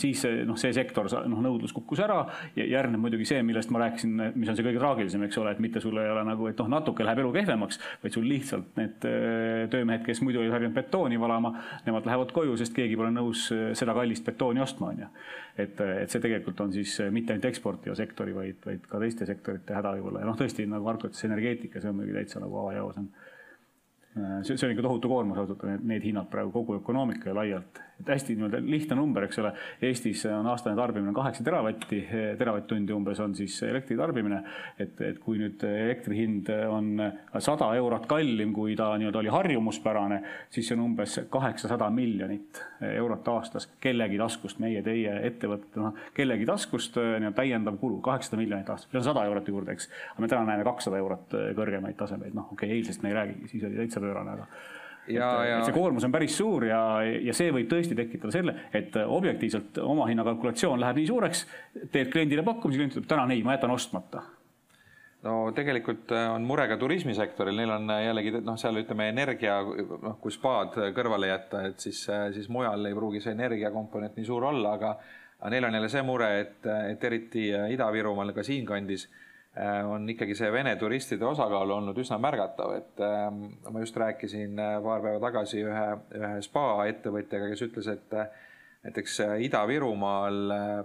siis 0.00 0.24
noh, 0.48 0.58
see 0.60 0.74
sektor, 0.76 1.10
noh, 1.30 1.42
nõudlus 1.44 1.74
kukkus 1.76 2.02
ära 2.04 2.22
ja 2.58 2.68
järgneb 2.76 3.02
muidugi 3.04 3.28
see, 3.28 3.42
millest 3.46 3.72
ma 3.74 3.84
rääkisin, 3.84 4.30
mis 4.34 4.50
on 4.50 4.58
see 4.58 4.66
kõige 4.66 4.82
traagilisem, 4.84 5.24
eks 5.26 5.40
ole, 5.40 5.54
et 5.54 5.62
mitte 5.64 5.80
sul 5.82 5.96
ei 6.00 6.10
ole 6.12 6.24
nagu, 6.26 6.48
et 6.50 6.60
noh, 6.60 6.70
natuke 6.76 7.06
läheb 7.06 7.22
elu 7.24 7.32
kehvemaks, 7.38 7.80
vaid 8.02 8.16
sul 8.16 8.26
lihtsalt 8.28 8.78
need 8.80 9.08
äh, 9.08 9.64
töömehed, 9.72 10.04
kes 10.06 10.22
muidu 10.24 10.42
olid 10.42 10.54
harjunud 10.54 10.76
betooni 10.76 11.20
valama, 11.20 11.54
nemad 11.86 12.08
lähevad 12.08 12.34
koju, 12.36 12.56
sest 12.60 12.76
keegi 12.76 12.98
pole 13.00 13.12
nõus 13.14 13.46
äh, 13.54 13.66
seda 13.78 13.96
kallist 13.96 14.26
betooni 14.28 14.62
ostma, 14.64 14.92
on 14.92 15.04
ju. 15.04 15.10
et, 15.56 15.80
äh, 15.80 16.02
et 16.04 16.12
see 16.12 16.22
tegelikult 16.24 16.60
on 16.64 16.74
siis 16.74 16.96
mitte 17.14 17.34
ainult 17.34 17.48
eksportiva 17.50 17.96
sektori, 17.98 18.36
vaid, 18.36 18.60
vaid 18.66 18.88
ka 18.90 19.00
teiste 19.02 19.28
sektorite 19.28 19.76
häda 19.76 19.96
võib-olla 19.98 20.24
ja 20.24 20.30
noh, 20.30 20.38
tõesti 20.38 20.66
nagu 20.68 20.86
Marko 20.86 21.10
ütles, 21.10 21.24
energeetika, 21.28 21.80
see 21.80 21.92
on 21.92 22.00
muidugi 22.00 22.20
täitsa 22.20 22.42
nagu 22.42 22.60
avajaos 22.64 23.00
on 23.00 23.08
see, 24.42 24.56
see 24.56 24.66
on 24.66 24.74
ikka 24.74 24.84
tohutu 24.86 25.10
koormus 25.10 25.40
ausalt 25.42 25.64
need, 25.82 26.04
hinnad 26.04 26.28
praegu 26.30 26.52
kogu 26.54 26.78
ökonoomika 26.78 27.32
ja 27.32 27.38
laialt 27.40 27.80
hästi 28.08 28.36
nii-öelda 28.38 28.60
lihtne 28.64 28.98
number, 28.98 29.26
eks 29.26 29.40
ole. 29.42 29.52
Eestis 29.82 30.24
on 30.30 30.46
aastane 30.50 30.76
tarbimine 30.78 31.14
kaheksa 31.16 31.44
teravatti, 31.46 32.00
teravatt-tundi 32.38 32.94
umbes 32.94 33.20
on 33.24 33.34
siis 33.34 33.56
elektri 33.66 33.96
tarbimine. 33.96 34.42
et, 34.78 35.00
et 35.00 35.18
kui 35.22 35.38
nüüd 35.38 35.62
elektri 35.68 36.18
hind 36.18 36.50
on 36.68 36.98
sada 37.38 37.70
eurot 37.78 38.06
kallim, 38.10 38.52
kui 38.54 38.76
ta 38.76 38.92
nii-öelda 38.98 39.20
oli 39.22 39.32
harjumuspärane, 39.32 40.20
siis 40.50 40.68
see 40.68 40.76
on 40.78 40.84
umbes 40.88 41.18
kaheksasada 41.30 41.90
miljonit 41.94 42.62
eurot 42.94 43.28
aastas 43.34 43.68
kellegi 43.80 44.18
taskust, 44.20 44.60
meie, 44.62 44.82
teie, 44.86 45.14
ettevõtted, 45.28 45.78
noh, 45.80 45.98
kellegi 46.16 46.46
taskust 46.48 46.98
nii-öelda 46.98 47.34
täiendav 47.38 47.78
kulu, 47.80 48.00
kaheksasada 48.04 48.40
miljonit 48.40 48.70
aastas, 48.70 48.90
see 48.92 49.00
on 49.00 49.08
sada 49.08 49.24
eurot 49.28 49.48
juurde, 49.48 49.76
eks. 49.76 49.90
aga 50.12 50.24
me 50.24 50.30
täna 50.30 50.48
näeme 50.52 50.66
kakssada 50.66 51.00
eurot 51.00 51.36
kõrgemaid 51.58 51.98
tasemeid, 52.00 52.34
noh, 52.36 52.50
okei 52.52 52.68
okay,, 52.68 52.78
eilsest 52.78 53.04
me 53.04 53.12
ei 53.12 53.18
räägigi, 53.20 53.52
siis 53.52 53.68
oli 53.68 53.80
täitsa 53.82 54.02
pöörane, 54.04 54.38
aga 54.38 54.48
Ja, 55.08 55.26
ja... 55.44 55.58
et 55.58 55.68
see 55.68 55.76
koormus 55.76 56.06
on 56.06 56.12
päris 56.14 56.36
suur 56.38 56.64
ja, 56.64 56.80
ja 57.02 57.34
see 57.36 57.50
võib 57.52 57.68
tõesti 57.68 57.96
tekitada 57.98 58.32
selle, 58.32 58.54
et 58.72 58.96
objektiivselt 59.04 59.82
omahinna 59.84 60.24
kalkulatsioon 60.24 60.80
läheb 60.80 61.02
nii 61.02 61.10
suureks, 61.10 61.44
teed 61.92 62.08
kliendile 62.12 62.46
pakkumise, 62.46 62.80
klient 62.80 62.96
ütleb 62.96 63.10
täna 63.10 63.26
ei, 63.34 63.44
ma 63.44 63.58
jätan 63.58 63.74
ostmata. 63.74 64.22
No 65.24 65.34
tegelikult 65.56 66.12
äh, 66.12 66.26
on 66.34 66.44
mure 66.44 66.66
ka 66.68 66.76
turismisektoril, 66.76 67.56
neil 67.56 67.72
on 67.72 67.88
äh, 67.94 68.02
jällegi 68.10 68.32
noh, 68.44 68.58
seal 68.60 68.76
ütleme 68.82 69.08
energia, 69.08 69.56
noh, 69.64 70.18
kui 70.20 70.32
spaad 70.34 70.76
kõrvale 70.96 71.30
jätta, 71.30 71.62
et 71.70 71.80
siis, 71.80 72.02
äh, 72.12 72.26
siis 72.34 72.50
mujal 72.52 72.84
ei 72.84 72.96
pruugi 72.96 73.22
see 73.24 73.32
energiakomponent 73.32 74.18
nii 74.18 74.28
suur 74.28 74.44
olla, 74.50 74.74
aga 74.76 74.96
aga 75.44 75.52
neil 75.52 75.68
on 75.68 75.76
jälle 75.76 75.88
see 75.92 76.02
mure, 76.04 76.28
et, 76.40 76.66
et 76.92 77.02
eriti 77.04 77.46
Ida-Virumaal, 77.52 78.32
ka 78.36 78.44
siinkandis, 78.44 79.08
on 79.86 80.08
ikkagi 80.10 80.34
see 80.34 80.48
Vene 80.50 80.72
turistide 80.76 81.26
osakaal 81.28 81.70
olnud 81.76 81.98
üsna 82.02 82.16
märgatav, 82.18 82.72
et 82.74 83.02
ma 83.70 83.82
just 83.82 83.96
rääkisin 83.96 84.58
paar 84.82 85.04
päeva 85.04 85.20
tagasi 85.22 85.62
ühe, 85.62 85.84
ühe 86.18 86.32
spa 86.42 86.64
ettevõtjaga, 86.90 87.52
kes 87.52 87.62
ütles, 87.68 87.90
et 87.92 88.16
näiteks 88.84 89.20
äh, 89.20 89.40
Ida-Virumaal 89.46 90.50
äh, 90.50 90.84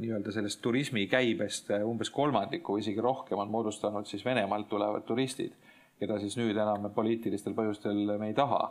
nii-öelda 0.00 0.32
sellest 0.32 0.62
turismikäibest 0.62 1.70
äh, 1.70 1.86
umbes 1.86 2.10
kolmandiku, 2.10 2.76
isegi 2.80 3.00
rohkem 3.00 3.38
on 3.38 3.50
moodustanud 3.50 4.06
siis 4.06 4.24
Venemaalt 4.24 4.68
tulevad 4.68 5.06
turistid, 5.06 5.54
keda 6.00 6.18
siis 6.18 6.36
nüüd 6.40 6.58
enam 6.58 6.90
poliitilistel 6.94 7.54
põhjustel 7.54 8.16
me 8.18 8.32
ei 8.32 8.34
taha. 8.34 8.64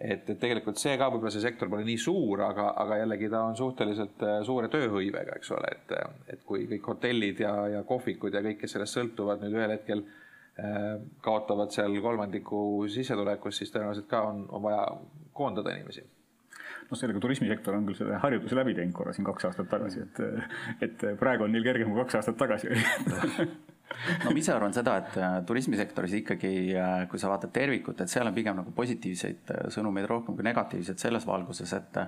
Et, 0.00 0.30
et 0.30 0.38
tegelikult 0.38 0.78
see 0.78 0.94
ka 0.98 1.08
võib-olla 1.10 1.32
see 1.34 1.42
sektor 1.42 1.70
pole 1.70 1.84
nii 1.86 1.98
suur, 2.00 2.42
aga, 2.46 2.70
aga 2.84 3.00
jällegi 3.02 3.30
ta 3.32 3.42
on 3.48 3.58
suhteliselt 3.58 4.24
suure 4.46 4.70
tööhõivega, 4.72 5.38
eks 5.40 5.52
ole, 5.56 5.74
et, 5.74 5.94
et 6.34 6.44
kui 6.46 6.66
kõik 6.70 6.86
hotellid 6.94 7.42
ja, 7.42 7.54
ja 7.74 7.82
kohvikud 7.88 8.34
ja 8.34 8.44
kõik, 8.44 8.60
kes 8.62 8.76
sellest 8.76 8.98
sõltuvad, 8.98 9.42
nüüd 9.42 9.58
ühel 9.58 9.74
hetkel 9.74 10.04
kaotavad 11.22 11.70
seal 11.70 11.92
kolmandiku 12.02 12.60
sissetulekust, 12.90 13.62
siis 13.62 13.70
tõenäoliselt 13.70 14.08
ka 14.10 14.24
on, 14.26 14.40
on 14.50 14.64
vaja 14.64 14.84
koondada 15.36 15.70
inimesi. 15.70 16.02
Noh, 16.88 16.98
sellega 16.98 17.20
turismisektor 17.22 17.76
on 17.76 17.86
küll 17.86 17.98
selle 17.98 18.18
harjutuse 18.18 18.56
läbi 18.58 18.74
teinud 18.74 18.96
korra 18.96 19.12
siin 19.14 19.26
kaks 19.28 19.46
aastat 19.50 19.68
tagasi, 19.70 20.02
et, 20.02 20.20
et 20.88 21.04
praegu 21.20 21.46
on 21.46 21.52
neil 21.54 21.66
kergem 21.66 21.92
kui 21.92 22.00
kaks 22.00 22.18
aastat 22.18 22.38
tagasi 22.40 22.72
no 24.24 24.30
ma 24.30 24.38
ise 24.38 24.52
arvan 24.52 24.74
seda, 24.74 24.96
et 25.02 25.16
äh, 25.20 25.36
turismisektoris 25.48 26.14
ikkagi, 26.20 26.52
äh, 26.76 27.04
kui 27.10 27.20
sa 27.20 27.30
vaatad 27.32 27.52
tervikut, 27.54 28.00
et 28.02 28.12
seal 28.12 28.28
on 28.28 28.36
pigem 28.36 28.56
nagu 28.60 28.72
positiivseid 28.76 29.52
äh, 29.54 29.68
sõnumeid 29.74 30.08
rohkem 30.10 30.36
kui 30.38 30.46
negatiivseid 30.46 31.00
selles 31.02 31.26
valguses, 31.28 31.72
et 31.76 32.00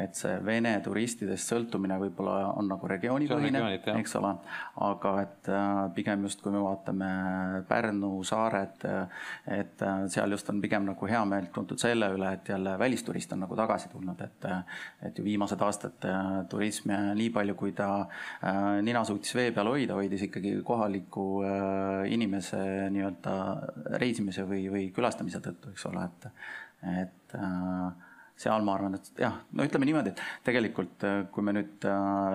et 0.00 0.16
see 0.16 0.32
Vene 0.44 0.72
turistidest 0.84 1.52
sõltumine 1.52 1.96
võib-olla 2.00 2.52
on 2.58 2.68
nagu 2.70 2.88
regioonipõhine, 2.90 3.62
eks 3.94 4.16
ole, 4.18 4.32
aga 4.86 5.12
et 5.22 5.50
pigem 5.96 6.26
just, 6.26 6.42
kui 6.42 6.52
me 6.52 6.60
vaatame 6.62 7.10
Pärnu 7.68 8.12
saared, 8.26 8.84
et 9.54 9.84
seal 10.12 10.34
just 10.34 10.50
on 10.52 10.60
pigem 10.62 10.88
nagu 10.88 11.08
heameelt 11.08 11.52
tuntud 11.54 11.80
selle 11.80 12.10
üle, 12.16 12.32
et 12.36 12.50
jälle 12.52 12.76
välisturist 12.80 13.32
on 13.36 13.44
nagu 13.46 13.58
tagasi 13.58 13.90
tulnud, 13.92 14.20
et 14.26 14.48
et 15.06 15.18
ju 15.18 15.24
viimased 15.24 15.62
aastad 15.64 16.06
turism 16.50 16.92
nii 17.16 17.30
palju, 17.34 17.56
kui 17.58 17.72
ta 17.76 17.90
nina 18.84 19.04
suutis 19.06 19.34
vee 19.36 19.54
peal 19.54 19.70
hoida, 19.70 19.96
hoidis 19.98 20.26
ikkagi 20.28 20.56
kohalikku 20.66 21.19
kohaliku 21.20 21.42
äh, 21.44 22.12
inimese 22.12 22.90
nii-öelda 22.90 23.98
reisimise 24.00 24.44
või, 24.48 24.68
või 24.70 24.90
külastamise 24.94 25.40
tõttu, 25.40 25.72
eks 25.72 25.86
ole, 25.86 26.04
et, 26.04 26.30
et 27.02 27.34
äh, 27.36 27.90
seal 28.40 28.64
ma 28.64 28.74
arvan, 28.74 28.94
et 28.96 29.20
jah, 29.20 29.36
no 29.52 29.64
ütleme 29.66 29.86
niimoodi, 29.88 30.10
et 30.14 30.22
tegelikult 30.44 31.04
äh, 31.04 31.26
kui 31.32 31.44
me 31.44 31.52
nüüd 31.52 31.84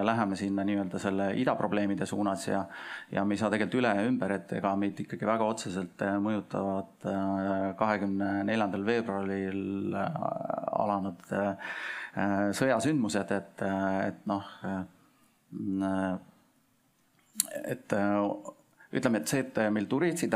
läheme 0.06 0.38
sinna 0.38 0.66
nii-öelda 0.68 1.02
selle 1.02 1.32
idaprobleemide 1.42 2.06
suunas 2.06 2.48
ja 2.48 2.66
ja 3.12 3.26
me 3.26 3.36
ei 3.36 3.42
saa 3.42 3.50
tegelikult 3.50 3.80
üle 3.82 3.94
ja 3.96 4.06
ümber, 4.06 4.36
et 4.38 4.54
ega 4.54 4.76
meid 4.76 5.00
ikkagi 5.02 5.26
väga 5.26 5.46
otseselt 5.46 6.06
mõjutavad 6.22 7.10
kahekümne 7.80 8.44
neljandal 8.46 8.86
veebruaril 8.86 9.96
alanud 9.96 11.26
sõjasündmused, 12.56 13.32
et, 13.36 13.64
et 14.08 14.22
noh, 14.30 14.46
et 17.66 17.96
ütleme, 18.96 19.20
et 19.20 19.30
see, 19.32 19.42
et 19.44 19.60
meil 19.74 19.88
turistid 19.92 20.34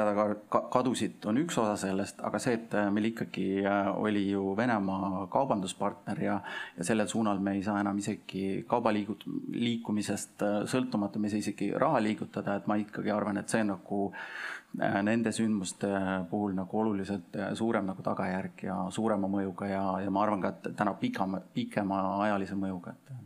kadusid, 0.51 1.23
on 1.29 1.39
üks 1.41 1.57
osa 1.61 1.75
sellest, 1.79 2.19
aga 2.25 2.41
see, 2.41 2.57
et 2.59 2.75
meil 2.93 3.09
ikkagi 3.11 3.45
äh, 3.63 3.89
oli 3.95 4.25
ju 4.29 4.53
Venemaa 4.57 5.25
kaubanduspartner 5.31 6.21
ja, 6.23 6.35
ja 6.77 6.87
sellel 6.87 7.07
suunal 7.11 7.39
me 7.43 7.55
ei 7.57 7.63
saa 7.65 7.79
enam 7.83 7.99
isegi 8.01 8.65
kaubaliigut-, 8.69 9.25
liikumisest 9.55 10.45
äh, 10.45 10.59
sõltumata, 10.69 11.21
me 11.21 11.29
ei 11.29 11.35
saa 11.35 11.45
isegi 11.45 11.71
raha 11.85 12.03
liigutada, 12.03 12.59
et 12.59 12.67
ma 12.69 12.79
ikkagi 12.81 13.13
arvan, 13.15 13.39
et 13.39 13.51
see 13.51 13.63
nagu 13.67 14.01
äh, 14.11 14.99
nende 15.07 15.33
sündmuste 15.35 15.89
puhul 16.29 16.57
nagu 16.57 16.83
oluliselt 16.83 17.39
suurem 17.57 17.87
nagu 17.89 18.05
tagajärg 18.05 18.67
ja 18.67 18.81
suurema 18.93 19.31
mõjuga 19.31 19.71
ja, 19.71 19.83
ja 20.03 20.13
ma 20.13 20.25
arvan 20.25 20.43
ka, 20.43 20.55
et 20.57 20.71
täna 20.77 20.97
pikema, 20.99 21.41
pikemaajalise 21.55 22.59
mõjuga, 22.59 22.97
et 22.97 23.17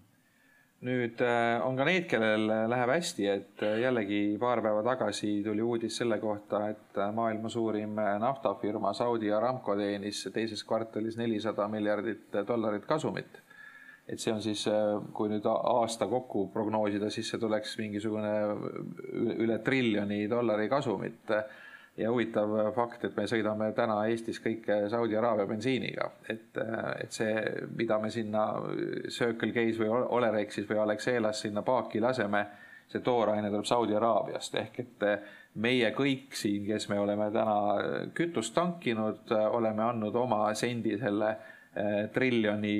nüüd 0.84 1.22
äh, 1.24 1.62
on 1.64 1.78
ka 1.80 1.86
neid, 1.88 2.08
kellel 2.12 2.50
äh, 2.52 2.66
läheb 2.72 2.92
hästi, 2.92 3.28
et 3.32 3.64
äh, 3.64 3.78
jällegi 3.84 4.20
paar 4.40 4.62
päeva 4.64 4.84
tagasi 4.86 5.38
tuli 5.46 5.64
uudis 5.64 5.98
selle 6.02 6.20
kohta, 6.20 6.66
et 6.74 7.00
maailma 7.16 7.52
suurim 7.52 7.96
naftafirma 8.20 8.94
Saudi 8.98 9.32
Aramco 9.32 9.78
teenis 9.80 10.26
teises 10.36 10.64
kvartalis 10.68 11.18
nelisada 11.20 11.68
miljardit 11.72 12.36
dollarit 12.48 12.86
kasumit. 12.86 13.40
et 14.08 14.20
see 14.20 14.34
on 14.34 14.42
siis, 14.44 14.66
kui 15.16 15.30
nüüd 15.32 15.46
aasta 15.48 16.10
kokku 16.12 16.50
prognoosida, 16.52 17.08
siis 17.10 17.30
see 17.32 17.40
tuleks 17.40 17.78
mingisugune 17.80 18.34
üle 19.40 19.62
triljoni 19.64 20.26
dollari 20.28 20.68
kasumit 20.70 21.32
ja 21.98 22.12
huvitav 22.12 22.50
fakt, 22.76 23.06
et 23.06 23.18
me 23.18 23.28
sõidame 23.30 23.70
täna 23.78 24.00
Eestis 24.10 24.40
kõik 24.42 24.66
Saudi 24.90 25.18
Araabia 25.18 25.46
bensiiniga, 25.50 26.10
et, 26.30 26.58
et 27.04 27.14
see, 27.14 27.36
mida 27.78 28.00
me 28.02 28.10
sinna 28.14 28.48
Circle 29.10 29.54
K-s 29.54 29.80
või 29.82 29.92
Olerexis 30.18 30.68
või 30.70 30.82
Alexelas 30.82 31.44
sinna 31.46 31.62
paaki 31.62 32.02
laseme, 32.02 32.46
see 32.90 33.04
tooraine 33.06 33.50
tuleb 33.50 33.70
Saudi 33.70 33.96
Araabiast 33.98 34.58
ehk 34.60 34.80
et 34.84 35.06
meie 35.62 35.92
kõik 35.94 36.34
siin, 36.38 36.66
kes 36.66 36.90
me 36.90 36.98
oleme 37.00 37.30
täna 37.34 37.58
kütust 38.18 38.56
tankinud, 38.58 39.30
oleme 39.54 39.86
andnud 39.86 40.16
oma 40.18 40.48
sendi 40.58 40.98
selle 41.02 41.36
triljoni 42.14 42.76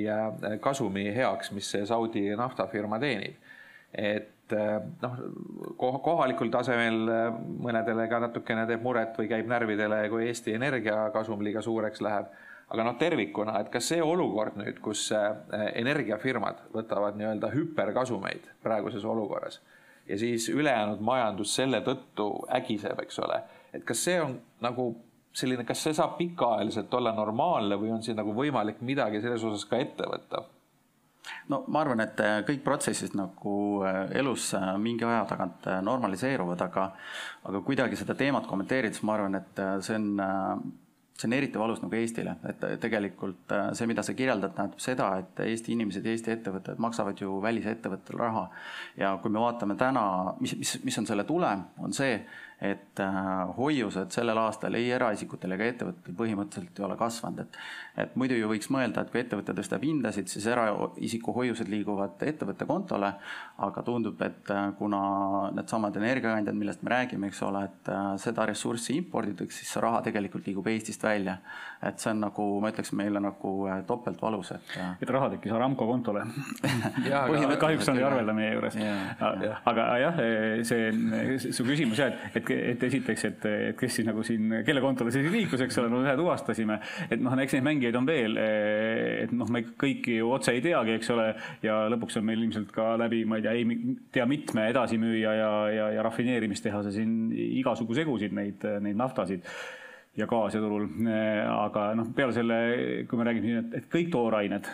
kasumi 0.62 1.08
heaks, 1.14 1.50
mis 1.54 1.70
see 1.70 1.86
Saudi 1.86 2.28
naftafirma 2.38 2.98
teenib. 3.02 3.38
et 3.94 4.33
et 4.44 4.52
eh, 4.52 4.80
noh, 5.02 5.20
kohalikul 5.78 6.50
tasemel 6.52 6.98
eh, 7.08 7.36
mõnedele 7.64 8.08
ka 8.10 8.20
natukene 8.26 8.66
teeb 8.68 8.82
muret 8.84 9.16
või 9.18 9.28
käib 9.30 9.48
närvidele, 9.48 10.02
kui 10.12 10.26
Eesti 10.28 10.52
Energia 10.58 11.08
kasum 11.14 11.40
liiga 11.44 11.62
suureks 11.64 12.02
läheb. 12.04 12.26
aga 12.74 12.84
noh, 12.84 12.94
tervikuna, 12.98 13.58
et 13.60 13.68
kas 13.70 13.88
see 13.92 14.02
olukord 14.02 14.56
nüüd, 14.56 14.80
kus 14.84 15.10
eh, 15.12 15.70
energiafirmad 15.80 16.64
võtavad 16.74 17.16
nii-öelda 17.16 17.50
hüperkasumeid 17.52 18.50
praeguses 18.62 19.04
olukorras 19.04 19.60
ja 20.08 20.18
siis 20.18 20.48
ülejäänud 20.48 21.00
majandus 21.00 21.54
selle 21.54 21.80
tõttu 21.80 22.28
ägiseb, 22.52 23.00
eks 23.00 23.18
ole, 23.24 23.40
et 23.72 23.84
kas 23.84 24.04
see 24.04 24.20
on 24.20 24.38
nagu 24.64 24.90
selline, 25.32 25.64
kas 25.64 25.82
see 25.82 25.94
saab 25.96 26.16
pikaajaliselt 26.18 26.92
olla 26.94 27.12
normaalne 27.12 27.78
või 27.80 27.92
on 27.94 28.02
siin 28.02 28.16
nagu 28.20 28.34
võimalik 28.36 28.80
midagi 28.80 29.22
selles 29.24 29.44
osas 29.44 29.64
ka 29.68 29.80
ette 29.80 30.08
võtta? 30.08 30.44
No 31.48 31.64
ma 31.72 31.82
arvan, 31.84 32.02
et 32.04 32.20
äh, 32.22 32.38
kõik 32.46 32.62
protsessid 32.64 33.16
nagu 33.18 33.56
äh, 33.86 34.04
elus 34.20 34.50
äh, 34.56 34.70
mingi 34.80 35.06
aja 35.08 35.24
tagant 35.30 35.68
normaliseeruvad, 35.84 36.64
aga, 36.68 36.88
aga 37.48 37.60
kuidagi 37.66 37.98
seda 38.00 38.16
teemat 38.18 38.48
kommenteerides 38.50 39.04
ma 39.04 39.18
arvan, 39.18 39.38
et 39.40 39.62
see 39.84 39.98
on, 39.98 40.08
see 41.14 41.28
on 41.28 41.36
eriti 41.36 41.60
valus 41.60 41.82
nagu 41.82 41.96
Eestile, 41.98 42.36
et 42.50 42.64
tegelikult 42.82 43.54
see, 43.76 43.88
mida 43.90 44.04
sa 44.06 44.16
kirjeldad, 44.16 44.54
tähendab 44.56 44.82
seda, 44.82 45.10
et 45.22 45.44
Eesti 45.46 45.74
inimesed 45.76 46.06
ja 46.06 46.14
Eesti 46.14 46.34
ettevõtted 46.34 46.80
maksavad 46.82 47.20
ju 47.20 47.38
välisettevõttele 47.44 48.20
raha. 48.20 48.48
ja 49.00 49.14
kui 49.22 49.32
me 49.32 49.42
vaatame 49.42 49.78
täna, 49.80 50.06
mis, 50.40 50.56
mis, 50.58 50.78
mis 50.84 50.98
on 50.98 51.06
selle 51.08 51.24
tulem, 51.28 51.68
on 51.78 51.94
see, 51.94 52.18
et 52.64 53.00
hoiused 53.56 54.14
sellel 54.14 54.38
aastal 54.40 54.74
ei 54.78 54.90
eraisikutel 54.96 55.52
ega 55.56 55.66
ettevõtetel 55.72 56.14
põhimõtteliselt 56.16 56.78
ei 56.80 56.86
ole 56.86 56.96
kasvanud, 56.96 57.44
et 57.44 57.58
et 58.04 58.16
muidu 58.18 58.34
ju 58.34 58.48
võiks 58.50 58.66
mõelda, 58.74 59.04
et 59.04 59.10
kui 59.12 59.20
ettevõte 59.20 59.54
tõstab 59.54 59.84
hindasid, 59.86 60.26
siis 60.30 60.46
eraisiku 60.50 61.34
hoiused 61.36 61.68
liiguvad 61.70 62.22
ettevõtte 62.26 62.66
kontole, 62.66 63.12
aga 63.62 63.84
tundub, 63.86 64.18
et 64.26 64.50
äh, 64.50 64.64
kuna 64.78 65.00
needsamad 65.54 65.94
energiakandjad, 66.00 66.58
millest 66.58 66.82
me 66.82 66.90
räägime, 66.90 67.30
eks 67.30 67.42
ole, 67.46 67.64
et 67.68 67.92
äh, 67.94 68.08
seda 68.22 68.48
ressurssi 68.50 68.96
imporditakse, 68.98 69.60
siis 69.60 69.70
see 69.76 69.84
raha 69.84 70.02
tegelikult 70.08 70.48
liigub 70.50 70.66
Eestist 70.72 71.06
välja. 71.06 71.38
Et 71.84 72.00
see 72.00 72.12
on 72.14 72.22
nagu, 72.24 72.48
ma 72.62 72.70
ütleks 72.72 72.92
meile 72.96 73.22
nagu 73.22 73.54
äh, 73.68 73.82
topeltvalus, 73.88 74.54
et. 74.56 74.74
et 75.04 75.10
raha 75.10 75.30
tekkis 75.34 75.54
Aramco 75.54 75.86
kontole. 75.88 76.24
Kahjuks 77.64 77.90
on 77.92 78.00
ta 78.00 78.08
arvel 78.08 78.32
meie 78.36 78.54
juures. 78.54 78.78
aga 79.70 79.86
jah, 80.02 80.20
see 80.66 81.50
su 81.52 81.66
küsimus 81.66 82.00
jah, 82.00 82.12
et, 82.30 82.40
et, 82.40 82.52
et 82.74 82.86
esiteks, 82.88 83.26
et, 83.30 83.46
et 83.70 83.78
kes 83.78 84.00
siis 84.00 84.08
nagu 84.08 84.24
siin, 84.26 84.60
kelle 84.66 84.82
kontole 84.84 85.12
see 85.14 85.24
siis 85.24 85.34
liikus, 85.34 85.64
eks 85.64 85.78
ole, 85.82 85.90
no 85.92 86.02
ühe 86.04 86.14
tuvastasime, 86.18 86.78
et 87.08 87.22
noh, 87.22 87.36
eks 87.44 87.56
neid 87.58 87.66
mängijaid 87.68 88.00
on 88.00 88.08
veel, 88.08 88.38
eh, 88.40 89.22
et 89.24 89.34
noh, 89.36 89.50
me 89.52 89.64
kõiki 89.80 90.18
ju 90.20 90.32
otse 90.34 90.54
ei 90.54 90.64
teagi, 90.64 90.96
eks 90.98 91.12
ole, 91.14 91.30
ja 91.64 91.84
lõpuks 91.92 92.20
on 92.20 92.28
meil 92.28 92.42
ilmselt 92.46 92.72
ka 92.74 92.94
läbi, 93.00 93.24
ma 93.28 93.40
ei 93.40 93.46
tea, 93.46 93.54
ei 93.60 93.94
tea 94.14 94.26
mitme 94.30 94.68
edasimüüja 94.72 95.38
ja, 95.38 95.52
ja, 95.74 95.88
ja 95.98 96.04
rafineerimistehase 96.06 96.94
siin 96.94 97.32
igasugu 97.34 97.96
segusid 97.96 98.34
neid, 98.36 98.64
neid 98.84 99.00
naftasid 99.00 99.44
ja 100.14 100.26
gaasiturul. 100.30 100.86
aga 101.50 101.84
noh, 101.98 102.10
peale 102.14 102.34
selle, 102.36 102.56
kui 103.10 103.18
me 103.18 103.26
räägime 103.26 103.48
siin, 103.48 103.60
et, 103.64 103.72
et 103.80 103.88
kõik 103.90 104.12
toorained 104.12 104.68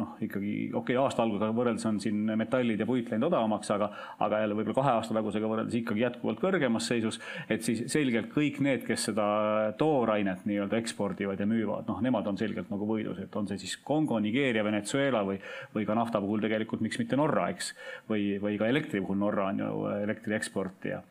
noh, 0.00 0.14
ikkagi 0.24 0.52
okei 0.70 0.78
okay,, 0.80 0.98
aasta 1.00 1.24
algusega 1.26 1.52
võrreldes 1.56 1.84
on 1.90 1.98
siin 2.00 2.22
metallid 2.40 2.80
ja 2.80 2.86
puit 2.88 3.10
läinud 3.12 3.28
odavamaks, 3.28 3.70
aga, 3.74 3.90
aga 4.24 4.40
jälle 4.44 4.56
võib-olla 4.56 4.78
kahe 4.78 4.94
aasta 4.94 5.16
tagusega 5.18 5.50
võrreldes 5.50 5.76
ikkagi 5.80 6.04
jätkuvalt 6.06 6.40
kõrgemas 6.40 6.88
seisus. 6.88 7.20
et 7.52 7.66
siis 7.66 7.84
selgelt 7.92 8.30
kõik 8.32 8.60
need, 8.64 8.86
kes 8.88 9.10
seda 9.10 9.26
toorainet 9.80 10.46
nii-öelda 10.48 10.80
ekspordivad 10.80 11.40
ja 11.40 11.48
müüvad, 11.50 11.84
noh, 11.90 12.00
nemad 12.04 12.26
on 12.30 12.40
selgelt 12.40 12.72
nagu 12.72 12.88
võidus, 12.88 13.20
et 13.20 13.36
on 13.36 13.50
see 13.50 13.60
siis 13.60 13.76
Kongo, 13.84 14.18
Nigeeria, 14.24 14.64
Venezuela 14.64 15.20
või, 15.26 15.36
või 15.76 15.84
ka 15.84 15.98
nafta 15.98 16.22
puhul 16.24 16.40
tegelikult 16.44 16.80
miks 16.84 17.00
mitte 17.02 17.20
Norra, 17.20 17.50
eks. 17.52 17.74
või, 18.08 18.38
või 18.40 18.56
ka 18.60 18.72
elektri 18.72 19.04
puhul 19.04 19.20
Norra 19.20 19.50
on 19.52 19.60
ju 19.60 19.84
elektri 20.00 20.38
eksportija 20.38 20.94
ja, 20.94 21.02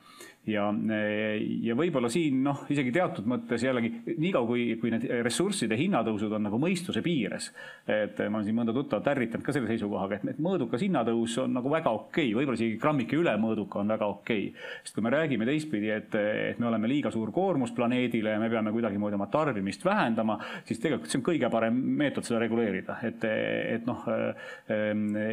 ja 0.43 1.75
võib-olla 1.79 2.09
siin 2.11 2.41
noh, 2.43 2.65
isegi 2.73 2.91
teatud 2.91 3.27
mõttes 3.29 3.63
jällegi 3.63 4.17
niikaua, 4.19 4.43
kui, 4.47 4.65
kui 4.81 4.91
need 4.91 5.05
ressursside 5.23 5.77
hinnatõusud 5.79 6.33
on 6.35 6.43
nagu 6.49 6.57
mõistuse 6.59 6.99
piires. 7.05 7.47
et 7.87 8.19
ma 8.27 8.39
olen 8.39 8.47
siin 8.49 8.57
mõnda 8.57 8.75
tuttavat 8.75 9.07
ärritanud 9.13 9.45
ka 9.45 9.55
selle 9.55 9.71
seisukohaga, 9.71 10.19
et, 10.19 10.41
mõõdukas 10.43 10.83
hinnatõus 10.83 11.37
on 11.45 11.55
nagu 11.55 11.71
väga 11.71 11.93
okei 11.95 12.33
okay,, 12.33 12.35
võib-olla 12.35 12.59
isegi 12.59 12.79
grammike 12.81 13.15
üle 13.19 13.35
mõõduka 13.39 13.79
on 13.79 13.93
väga 13.95 14.09
okei 14.11 14.49
okay.. 14.49 14.67
sest 14.83 14.97
kui 14.97 15.05
me 15.05 15.13
räägime 15.15 15.47
teistpidi, 15.47 15.91
et, 15.95 16.19
et 16.51 16.59
me 16.59 16.67
oleme 16.67 16.91
liiga 16.91 17.11
suur 17.13 17.31
koormus 17.31 17.71
planeedile 17.71 18.35
ja 18.35 18.43
me 18.43 18.51
peame 18.51 18.75
kuidagimoodi 18.75 19.15
oma 19.15 19.29
tarbimist 19.31 19.87
vähendama, 19.87 20.37
siis 20.67 20.83
tegelikult 20.83 21.11
see 21.11 21.21
on 21.21 21.25
kõige 21.29 21.51
parem 21.55 21.79
meetod 22.03 22.27
seda 22.27 22.43
reguleerida, 22.43 22.99
et, 23.07 23.23
et 23.23 23.87
noh 23.87 24.03
äh,, 24.11 24.51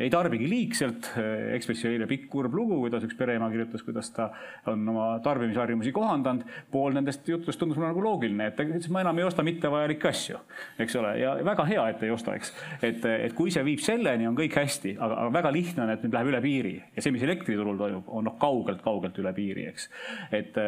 ei 0.04 0.10
tarbigi 0.12 0.46
liigselt. 0.50 1.10
Ekspressi 1.56 1.88
eile 1.90 2.06
pikk 2.10 2.28
kurb 2.30 2.54
lugu, 2.54 2.78
kuidas 2.84 3.04
üks 3.06 3.16
pereema 3.18 3.50
kirjutas, 3.50 3.82
kuidas 3.84 4.10
ta 4.14 4.30
on 4.70 4.86
oma 4.88 4.99
oma 5.00 5.18
tarbimisharjumusi 5.24 5.92
kohandanud. 5.92 6.44
pool 6.70 6.94
nendest 6.94 7.28
juttudest 7.28 7.60
tundus 7.60 7.78
mulle 7.78 7.90
nagu 7.90 8.02
loogiline, 8.04 8.50
et 8.50 8.60
ütles, 8.60 8.88
ma 8.92 9.02
enam 9.04 9.18
ei 9.18 9.26
osta 9.26 9.44
mittevajalikke 9.46 10.08
asju, 10.10 10.40
eks 10.84 10.96
ole, 11.00 11.12
ja 11.20 11.34
väga 11.46 11.66
hea, 11.68 11.86
et 11.94 12.02
ei 12.06 12.12
osta, 12.14 12.34
eks. 12.38 12.52
et, 12.82 13.04
et 13.28 13.36
kui 13.36 13.52
see 13.54 13.64
viib 13.66 13.82
selleni, 13.84 14.28
on 14.28 14.36
kõik 14.38 14.56
hästi, 14.60 14.94
aga, 14.98 15.18
aga 15.24 15.34
väga 15.38 15.52
lihtne 15.56 15.84
on, 15.84 15.94
et 15.94 16.04
nüüd 16.04 16.16
läheb 16.16 16.32
üle 16.32 16.42
piiri 16.44 16.74
ja 16.82 17.04
see, 17.04 17.14
mis 17.14 17.24
elektriturul 17.26 17.78
toimub, 17.80 18.10
on 18.20 18.28
noh, 18.28 18.36
kaugelt-kaugelt 18.40 19.22
üle 19.22 19.32
piiri, 19.36 19.66
eks. 19.72 19.88
et, 20.30 20.60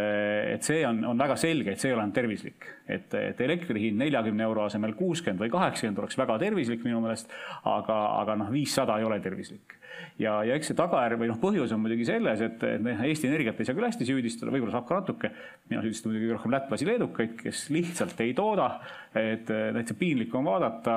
et 0.56 0.70
see 0.70 0.82
on, 0.88 1.04
on 1.12 1.26
väga 1.26 1.36
selge, 1.40 1.74
et 1.74 1.82
see 1.82 1.92
ei 1.92 1.96
ole 1.96 2.04
enam 2.04 2.16
tervislik, 2.16 2.66
et, 2.88 3.12
et 3.18 3.44
elektri 3.44 3.88
hind 3.88 4.02
neljakümne 4.02 4.48
euro 4.48 4.66
asemel 4.68 4.96
kuuskümmend 4.98 5.42
või 5.42 5.52
kaheksakümmend 5.52 6.02
oleks 6.04 6.18
väga 6.18 6.40
tervislik 6.42 6.84
minu 6.86 7.02
meelest, 7.04 7.30
aga, 7.68 8.00
aga 8.22 8.38
noh, 8.42 8.52
viissada 8.52 8.98
ei 9.00 9.08
ole 9.08 9.20
tervislik 9.22 9.78
ja, 10.20 10.38
ja 10.46 10.56
eks 10.58 10.72
see 10.72 10.78
tagajärg 10.78 11.20
või 11.20 11.30
noh, 11.30 11.38
põhjus 11.42 11.72
on 11.74 11.82
muidugi 11.82 12.06
selles, 12.08 12.42
et, 12.44 12.64
Eesti 12.92 13.28
Energiat 13.28 13.60
ei 13.60 13.68
saa 13.68 13.76
küll 13.76 13.86
hästi 13.88 14.08
süüdistada, 14.08 14.52
võib-olla 14.54 14.76
saab 14.76 14.88
ka 14.88 15.00
natuke. 15.00 15.30
mina 15.70 15.82
süüdistan 15.84 16.12
muidugi 16.12 16.32
rohkem 16.34 16.52
lätlasi-leedukaid, 16.56 17.36
kes 17.40 17.68
lihtsalt 17.74 18.20
ei 18.20 18.34
tooda. 18.34 18.68
et 19.12 19.44
täitsa 19.44 19.94
piinlik 19.98 20.34
on 20.34 20.44
vaadata 20.44 20.94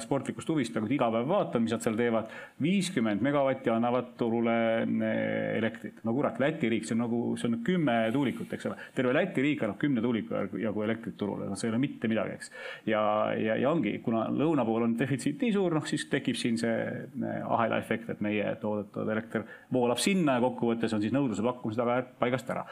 sportlikust 0.00 0.48
huvist, 0.48 0.72
peaaegu 0.72 0.94
iga 0.94 1.10
päev 1.12 1.28
vaatan, 1.28 1.62
mis 1.64 1.74
nad 1.74 1.84
seal 1.84 1.96
teevad. 1.98 2.32
viiskümmend 2.62 3.22
megavatti 3.24 3.70
annavad 3.70 4.14
turule 4.18 4.56
eh, 4.82 5.58
elektrit. 5.58 6.02
no 6.04 6.14
kurat, 6.16 6.38
Läti 6.40 6.68
riik, 6.68 6.86
see 6.86 6.96
on 6.96 7.02
nagu, 7.04 7.20
see 7.36 7.48
on 7.50 7.58
kümme 7.64 7.96
tuulikut, 8.12 8.52
eks 8.52 8.68
ole. 8.70 8.78
terve 8.94 9.14
Läti 9.16 9.44
riik 9.44 9.64
annab 9.64 9.78
kümne 9.80 10.04
tuuliku 10.04 10.46
jagu 10.60 10.84
elektrit 10.86 11.16
turule, 11.20 11.48
noh, 11.48 11.58
see 11.58 11.68
ei 11.68 11.74
ole 11.74 11.82
mitte 11.82 12.08
midagi, 12.10 12.38
eks. 12.38 12.52
ja, 12.86 13.02
ja, 13.36 13.58
ja 13.60 13.72
ongi, 13.72 13.98
kuna 14.04 14.26
lõuna 14.32 14.64
pool 14.68 14.86
on 14.88 14.96
defitsiit 14.98 15.42
nii 15.42 15.52
suur, 15.54 15.76
noh 15.76 15.86
siis 15.88 16.06
tekib 16.12 16.38
siin 16.38 16.58
see 16.60 16.76
eh, 16.78 17.40
ahela 17.44 17.80
efekt, 17.82 18.08
et 18.12 18.24
meie 18.24 18.54
toodetav 18.62 19.08
elekter 19.14 19.46
voolab 19.72 20.00
sinna 20.02 20.38
ja 20.38 20.44
kokkuvõttes 20.44 20.94
on 20.94 21.04
siis 21.04 21.14
nõudluse 21.14 21.44
pakkumise 21.44 21.80
tagajärg 21.80 22.12
paigast 22.18 22.50
ära. 22.50 22.66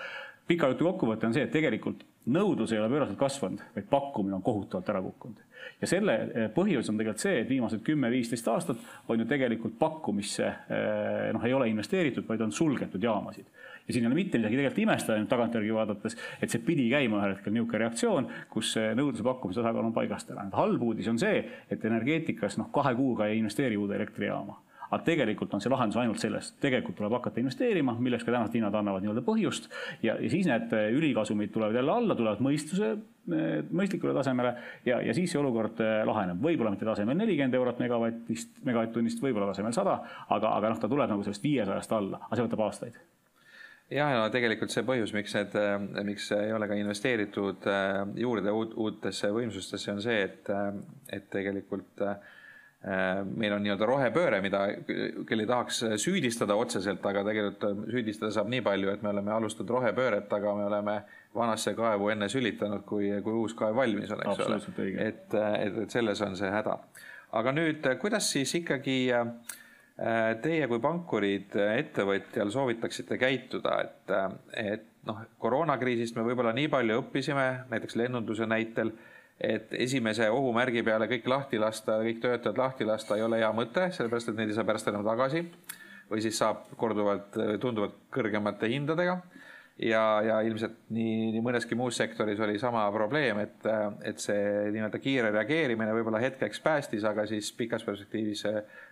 pika 0.46 0.68
jutu 0.70 0.86
kokkuvõte 0.86 1.26
on 1.26 1.34
see, 1.34 1.42
et 1.46 1.52
tegelikult 1.52 2.04
nõudlus 2.32 2.72
ei 2.74 2.80
ole 2.80 2.90
pööraselt 2.90 3.18
kasvanud, 3.18 3.62
vaid 3.74 3.86
pakkumine 3.90 4.36
on 4.36 4.42
kohutavalt 4.42 4.88
ära 4.90 5.02
kukkunud. 5.02 5.42
ja 5.80 5.88
selle 5.90 6.14
eh, 6.26 6.48
põhjus 6.54 6.90
on 6.90 6.98
tegelikult 6.98 7.22
see, 7.22 7.40
et 7.42 7.48
viimased 7.48 7.82
kümme-viisteist 7.86 8.48
aastat 8.50 8.82
on 9.08 9.20
ju 9.20 9.26
tegelikult 9.30 9.78
pakkumisse 9.78 10.46
eh, 10.46 11.30
noh, 11.34 11.44
ei 11.46 11.54
ole 11.54 11.70
investeeritud, 11.70 12.26
vaid 12.28 12.42
on 12.42 12.52
sulgetud 12.52 13.02
jaamasid 13.02 13.46
ja 13.86 13.94
siin 13.94 14.04
ei 14.04 14.10
ole 14.10 14.18
mitte 14.18 14.38
midagi 14.38 14.58
tegelikult 14.58 14.82
imestada 14.82 15.18
nüüd 15.20 15.30
tagantjärgi 15.30 15.74
vaadates, 15.74 16.16
et 16.42 16.50
see 16.50 16.62
pidi 16.66 16.88
käima 16.90 17.20
ühel 17.20 17.36
hetkel 17.36 17.54
niisugune 17.54 17.82
reaktsioon, 17.84 18.30
kus 18.50 18.74
nõudluse 18.98 19.26
pakkumise 19.26 19.62
tasakaal 19.62 19.86
on 19.86 19.94
paigast 19.94 20.30
ära. 20.34 20.48
halb 20.52 20.82
uudis 20.82 21.06
on 21.12 21.20
see, 21.22 21.44
et 21.70 21.84
energeetikas 21.84 22.58
noh, 22.58 22.72
kahe 22.74 22.94
kuuga 22.98 23.30
ei 23.30 23.38
investeeri 23.38 23.78
uude 23.78 23.94
elektrijaama 23.94 24.58
aga 24.90 25.02
tegelikult 25.06 25.54
on 25.56 25.62
see 25.62 25.72
lahendus 25.72 25.98
ainult 26.00 26.22
selles, 26.22 26.52
tegelikult 26.62 26.98
tuleb 27.00 27.16
hakata 27.18 27.42
investeerima, 27.42 27.96
milleks 28.02 28.26
ka 28.26 28.34
tänased 28.34 28.56
hinnad 28.58 28.76
annavad 28.78 29.04
nii-öelda 29.04 29.24
põhjust. 29.26 29.68
Ja, 30.04 30.16
ja 30.20 30.30
siis 30.32 30.46
need 30.48 30.72
äh, 30.76 30.88
ülikasumid 30.94 31.52
tulevad 31.54 31.78
jälle 31.78 31.92
alla, 31.92 32.16
tulevad 32.18 32.42
mõistuse, 32.44 32.92
äh, 32.94 33.58
mõistlikule 33.70 34.14
tasemele 34.16 34.54
ja, 34.86 35.00
ja 35.02 35.16
siis 35.16 35.34
see 35.34 35.42
olukord 35.42 35.82
äh, 35.84 35.98
laheneb, 36.08 36.40
võib-olla 36.42 36.72
mitte 36.74 36.88
tasemel 36.88 37.18
nelikümmend 37.18 37.58
eurot 37.58 37.82
megavatist, 37.82 38.56
megavatt-tunnist, 38.68 39.22
võib-olla 39.24 39.50
tasemel 39.52 39.74
sada, 39.76 39.98
aga, 40.28 40.54
aga 40.60 40.72
noh, 40.72 40.80
ta 40.80 40.90
tuleb 40.92 41.12
nagu 41.12 41.26
sellest 41.26 41.46
viiesajast 41.46 41.98
alla, 41.98 42.22
aga 42.28 42.38
see 42.38 42.48
võtab 42.48 42.66
aastaid. 42.68 43.04
Jah, 43.86 44.10
ja 44.10 44.22
tegelikult 44.34 44.72
see 44.74 44.82
põhjus, 44.82 45.12
miks 45.14 45.36
need, 45.36 45.52
miks 46.08 46.24
ei 46.34 46.50
ole 46.50 46.66
ka 46.66 46.74
investeeritud 46.74 47.68
juurde 48.18 48.50
uut, 48.50 48.72
uutesse 48.82 49.30
võimsustesse, 49.30 49.92
on 49.92 50.00
see, 50.02 50.24
et, 50.24 50.50
et 51.14 51.28
tegelikult 51.30 52.02
Äh, 52.02 52.34
meil 52.86 53.50
on 53.56 53.64
nii-öelda 53.64 53.86
rohepööre, 53.88 54.38
mida 54.44 54.60
küll 54.86 55.42
ei 55.42 55.48
tahaks 55.48 55.80
süüdistada 55.98 56.54
otseselt, 56.54 57.02
aga 57.10 57.24
tegelikult 57.26 57.90
süüdistada 57.90 58.30
saab 58.36 58.50
nii 58.52 58.62
palju, 58.66 58.92
et 58.92 59.02
me 59.02 59.10
oleme 59.10 59.32
alustanud 59.34 59.72
rohepööret, 59.74 60.30
aga 60.32 60.54
me 60.54 60.68
oleme 60.68 60.96
vanasse 61.34 61.74
kaevu 61.76 62.12
enne 62.14 62.28
sülitanud, 62.30 62.84
kui, 62.86 63.10
kui 63.24 63.34
uus 63.42 63.56
kaev 63.58 63.76
valmis 63.76 64.12
on, 64.14 64.22
eks 64.22 64.44
ole. 64.46 64.88
et, 65.02 65.34
et, 65.34 65.78
et 65.82 65.98
selles 65.98 66.22
on 66.22 66.38
see 66.38 66.50
häda. 66.52 66.78
aga 67.36 67.54
nüüd, 67.56 67.88
kuidas 68.00 68.30
siis 68.32 68.54
ikkagi 68.60 68.98
äh, 69.12 69.32
teie 70.44 70.68
kui 70.70 70.80
pankurid 70.82 71.58
ettevõtjal 71.66 72.54
soovitaksite 72.54 73.18
käituda, 73.20 73.80
et, 73.82 74.14
et 74.62 74.88
noh, 75.08 75.22
koroonakriisist 75.42 76.16
me 76.16 76.24
võib-olla 76.26 76.54
nii 76.56 76.70
palju 76.72 77.02
õppisime, 77.02 77.46
näiteks 77.70 77.98
lennunduse 77.98 78.48
näitel 78.48 78.94
et 79.40 79.72
esimese 79.76 80.28
ohumärgi 80.32 80.82
peale 80.84 81.08
kõik 81.10 81.26
lahti 81.28 81.60
lasta, 81.60 81.98
kõik 82.04 82.22
töötajad 82.22 82.58
lahti 82.58 82.86
lasta 82.88 83.18
ei 83.18 83.24
ole 83.26 83.40
hea 83.42 83.50
mõte, 83.52 83.90
sellepärast 83.92 84.32
et 84.32 84.38
neid 84.38 84.52
ei 84.52 84.56
saa 84.56 84.68
pärast 84.68 84.88
enam 84.92 85.04
tagasi. 85.06 85.44
või 86.10 86.22
siis 86.22 86.38
saab 86.38 86.68
korduvalt 86.78 87.34
tunduvalt 87.60 87.96
kõrgemate 88.14 88.68
hindadega. 88.70 89.20
ja, 89.78 90.22
ja 90.24 90.40
ilmselt 90.40 90.76
nii, 90.88 91.32
nii 91.32 91.42
mõneski 91.44 91.76
muus 91.76 91.96
sektoris 91.96 92.40
oli 92.40 92.58
sama 92.58 92.90
probleem, 92.92 93.38
et, 93.38 93.66
et 94.04 94.18
see 94.18 94.70
nii-öelda 94.72 94.98
kiire 94.98 95.30
reageerimine 95.30 95.92
võib-olla 95.92 96.20
hetkeks 96.22 96.60
päästis, 96.60 97.04
aga 97.04 97.26
siis 97.26 97.52
pikas 97.52 97.84
perspektiivis 97.84 98.46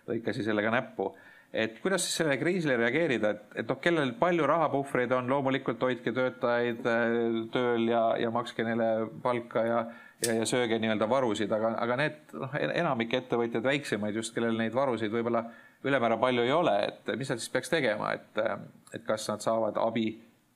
lõikasi 0.07 0.43
sellega 0.45 0.69
näppu 0.69 1.15
et 1.55 1.79
kuidas 1.79 2.03
siis 2.03 2.17
sellele 2.19 2.37
kriisile 2.37 2.75
reageerida, 2.77 3.29
et, 3.31 3.43
et 3.61 3.69
noh, 3.69 3.77
kellel 3.81 4.11
palju 4.19 4.45
rahapuhvreid 4.49 5.13
on, 5.15 5.29
loomulikult 5.31 5.81
hoidke 5.87 6.11
töötajaid 6.15 6.81
tööl 7.53 7.87
ja, 7.87 8.01
ja 8.19 8.31
makske 8.33 8.65
neile 8.67 9.07
palka 9.23 9.63
ja 9.63 9.85
ja, 10.23 10.35
ja 10.39 10.45
sööge 10.49 10.79
nii-öelda 10.79 11.07
varusid, 11.09 11.51
aga, 11.51 11.73
aga 11.81 11.97
need 11.99 12.35
noh, 12.37 12.55
enamik 12.61 13.17
ettevõtjaid, 13.19 13.65
väiksemaid 13.65 14.19
just, 14.21 14.33
kellel 14.35 14.57
neid 14.59 14.75
varusid 14.75 15.13
võib-olla 15.13 15.45
ülemäära 15.85 16.17
palju 16.21 16.45
ei 16.45 16.53
ole, 16.55 16.75
et 16.87 17.11
mis 17.19 17.29
nad 17.29 17.41
siis 17.41 17.51
peaks 17.53 17.73
tegema, 17.73 18.13
et, 18.15 18.39
et 18.95 19.03
kas 19.05 19.27
nad 19.29 19.43
saavad 19.43 19.77
abi 19.81 20.07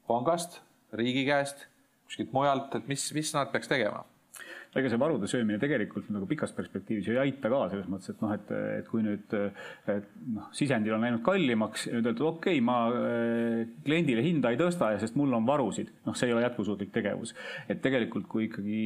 pangast, 0.10 0.62
riigi 0.98 1.26
käest, 1.28 1.68
kuskilt 2.10 2.32
mujalt, 2.34 2.80
et 2.80 2.88
mis, 2.90 3.04
mis 3.14 3.34
nad 3.36 3.52
peaks 3.54 3.70
tegema 3.70 4.06
ega 4.78 4.90
see 4.92 5.00
varude 5.02 5.26
söömine 5.30 5.58
tegelikult 5.62 6.12
nagu 6.14 6.28
pikas 6.30 6.52
perspektiivis 6.54 7.08
ei 7.10 7.18
aita 7.24 7.50
ka 7.50 7.64
selles 7.72 7.88
mõttes, 7.90 8.12
et 8.14 8.20
noh, 8.22 8.34
et, 8.36 8.52
et 8.78 8.90
kui 8.90 9.02
nüüd 9.02 9.34
noh, 10.36 10.50
sisendil 10.54 10.94
on 10.94 11.06
läinud 11.06 11.24
kallimaks 11.26 11.88
ja 11.88 11.96
nüüd 11.96 12.12
öeldud, 12.12 12.28
okei 12.36 12.60
okay,, 12.60 12.66
ma 12.66 12.76
äh, 12.94 13.64
kliendile 13.86 14.22
hinda 14.22 14.52
ei 14.54 14.60
tõsta, 14.60 14.92
sest 15.02 15.18
mul 15.18 15.34
on 15.34 15.48
varusid, 15.48 15.90
noh, 16.06 16.18
see 16.18 16.30
ei 16.30 16.36
ole 16.36 16.44
jätkusuutlik 16.46 16.92
tegevus. 16.94 17.34
et 17.66 17.82
tegelikult, 17.82 18.28
kui 18.30 18.46
ikkagi 18.46 18.84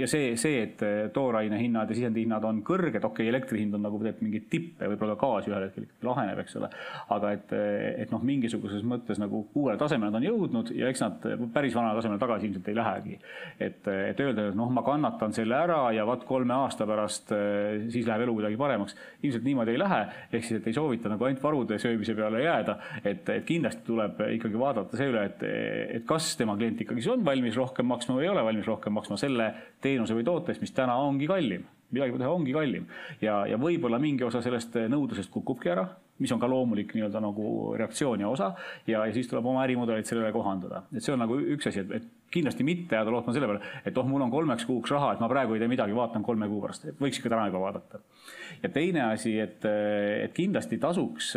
ja 0.00 0.08
see, 0.10 0.32
see, 0.40 0.64
et 0.64 0.82
tooraine 1.14 1.62
hinnad 1.62 1.94
ja 1.94 1.98
sisendi 2.00 2.24
hinnad 2.24 2.46
on 2.48 2.64
kõrged, 2.66 2.98
okei 2.98 3.28
okay,, 3.28 3.30
elektri 3.30 3.62
hind 3.62 3.78
on 3.78 3.86
nagu 3.86 4.02
teeb 4.02 4.18
mingeid 4.24 4.50
tippe, 4.50 4.90
võib-olla 4.90 5.14
gaas 5.20 5.46
ühel 5.46 5.68
hetkel 5.68 5.86
laheneb, 6.02 6.42
eks 6.42 6.58
ole. 6.58 6.72
aga 7.14 7.32
et, 7.38 7.54
et 8.02 8.10
noh, 8.10 8.26
mingisuguses 8.26 8.82
mõttes 8.82 9.22
nagu 9.22 9.46
uuele 9.54 9.78
tasemele 9.78 10.10
nad 10.10 10.18
on 10.18 10.26
jõudnud 10.26 10.74
ja 10.74 10.90
eks 10.90 11.06
nad 11.06 11.30
päris 11.54 11.78
vanale 11.78 12.02
tasemele 12.02 12.22
tagasi 12.22 12.50
ilmselt 12.50 12.74
ei 12.74 12.78
lähegi. 12.82 13.18
et, 13.62 13.86
et 14.10 14.26
öelda, 14.26 14.50
et 14.50 14.58
noh, 14.58 14.74
ma 14.74 14.82
kannan 14.82 15.03
kannatan 15.04 15.34
selle 15.36 15.56
ära 15.56 15.78
ja 15.92 16.04
vaat 16.08 16.24
kolme 16.24 16.54
aasta 16.56 16.86
pärast 16.88 17.32
äh, 17.36 17.84
siis 17.92 18.06
läheb 18.08 18.24
elu 18.24 18.34
kuidagi 18.38 18.56
paremaks. 18.56 18.96
ilmselt 19.22 19.44
niimoodi 19.44 19.74
ei 19.74 19.80
lähe, 19.80 20.00
ehk 20.32 20.44
siis, 20.44 20.60
et 20.60 20.68
ei 20.70 20.76
soovita 20.76 21.12
nagu 21.12 21.24
ainult 21.24 21.42
varude 21.42 21.78
söömise 21.78 22.14
peale 22.16 22.42
jääda, 22.44 22.78
et, 23.04 23.28
et 23.28 23.44
kindlasti 23.44 23.84
tuleb 23.86 24.22
ikkagi 24.38 24.60
vaadata 24.60 24.96
see 24.96 25.10
üle, 25.12 25.26
et, 25.28 25.44
et 25.98 26.06
kas 26.08 26.34
tema 26.40 26.56
klient 26.56 26.80
ikkagi 26.80 27.04
on 27.12 27.24
valmis 27.24 27.56
rohkem 27.60 27.88
maksma 27.90 28.16
või 28.16 28.28
ei 28.28 28.32
ole 28.32 28.44
valmis 28.46 28.70
rohkem 28.70 28.96
maksma 28.96 29.18
selle 29.20 29.50
teenuse 29.84 30.16
või 30.16 30.24
toote 30.24 30.54
eest, 30.54 30.64
mis 30.64 30.72
täna 30.72 30.96
ongi 31.00 31.28
kallim. 31.28 31.66
Midagi 31.94 32.16
teha 32.18 32.30
ongi 32.32 32.54
kallim. 32.54 32.88
Ja, 33.22 33.44
ja 33.46 33.58
võib-olla 33.60 34.00
mingi 34.02 34.24
osa 34.26 34.40
sellest 34.42 34.74
nõudlusest 34.90 35.30
kukubki 35.30 35.70
ära 35.70 35.86
mis 36.18 36.32
on 36.32 36.40
ka 36.40 36.48
loomulik 36.50 36.92
nii-öelda 36.94 37.22
nagu 37.22 37.74
reaktsioon 37.78 38.22
ja 38.22 38.28
osa 38.30 38.52
ja, 38.86 39.06
ja 39.06 39.12
siis 39.14 39.26
tuleb 39.30 39.46
oma 39.50 39.64
ärimudelit 39.64 40.06
sellele 40.06 40.32
kohandada. 40.32 40.84
et 40.94 41.02
see 41.02 41.14
on 41.14 41.22
nagu 41.24 41.38
üks 41.56 41.66
asi, 41.70 41.82
et, 41.82 41.90
et 41.98 42.12
kindlasti 42.34 42.66
mitte 42.66 42.96
jääda 42.96 43.12
lootma 43.14 43.34
selle 43.34 43.48
peale, 43.50 43.72
et 43.86 43.98
oh, 43.98 44.06
mul 44.08 44.22
on 44.24 44.32
kolmeks 44.32 44.66
kuuks 44.66 44.90
raha, 44.94 45.12
et 45.14 45.22
ma 45.22 45.28
praegu 45.30 45.54
ei 45.54 45.62
tee 45.62 45.70
midagi, 45.70 45.94
vaatan 45.94 46.24
kolme 46.26 46.48
kuu 46.50 46.60
pärast, 46.64 46.88
võiks 46.98 47.20
ikka 47.20 47.30
täna 47.30 47.46
juba 47.50 47.62
vaadata. 47.62 48.00
ja 48.62 48.70
teine 48.74 49.04
asi, 49.06 49.36
et, 49.42 49.66
et 49.66 50.34
kindlasti 50.34 50.78
tasuks 50.82 51.32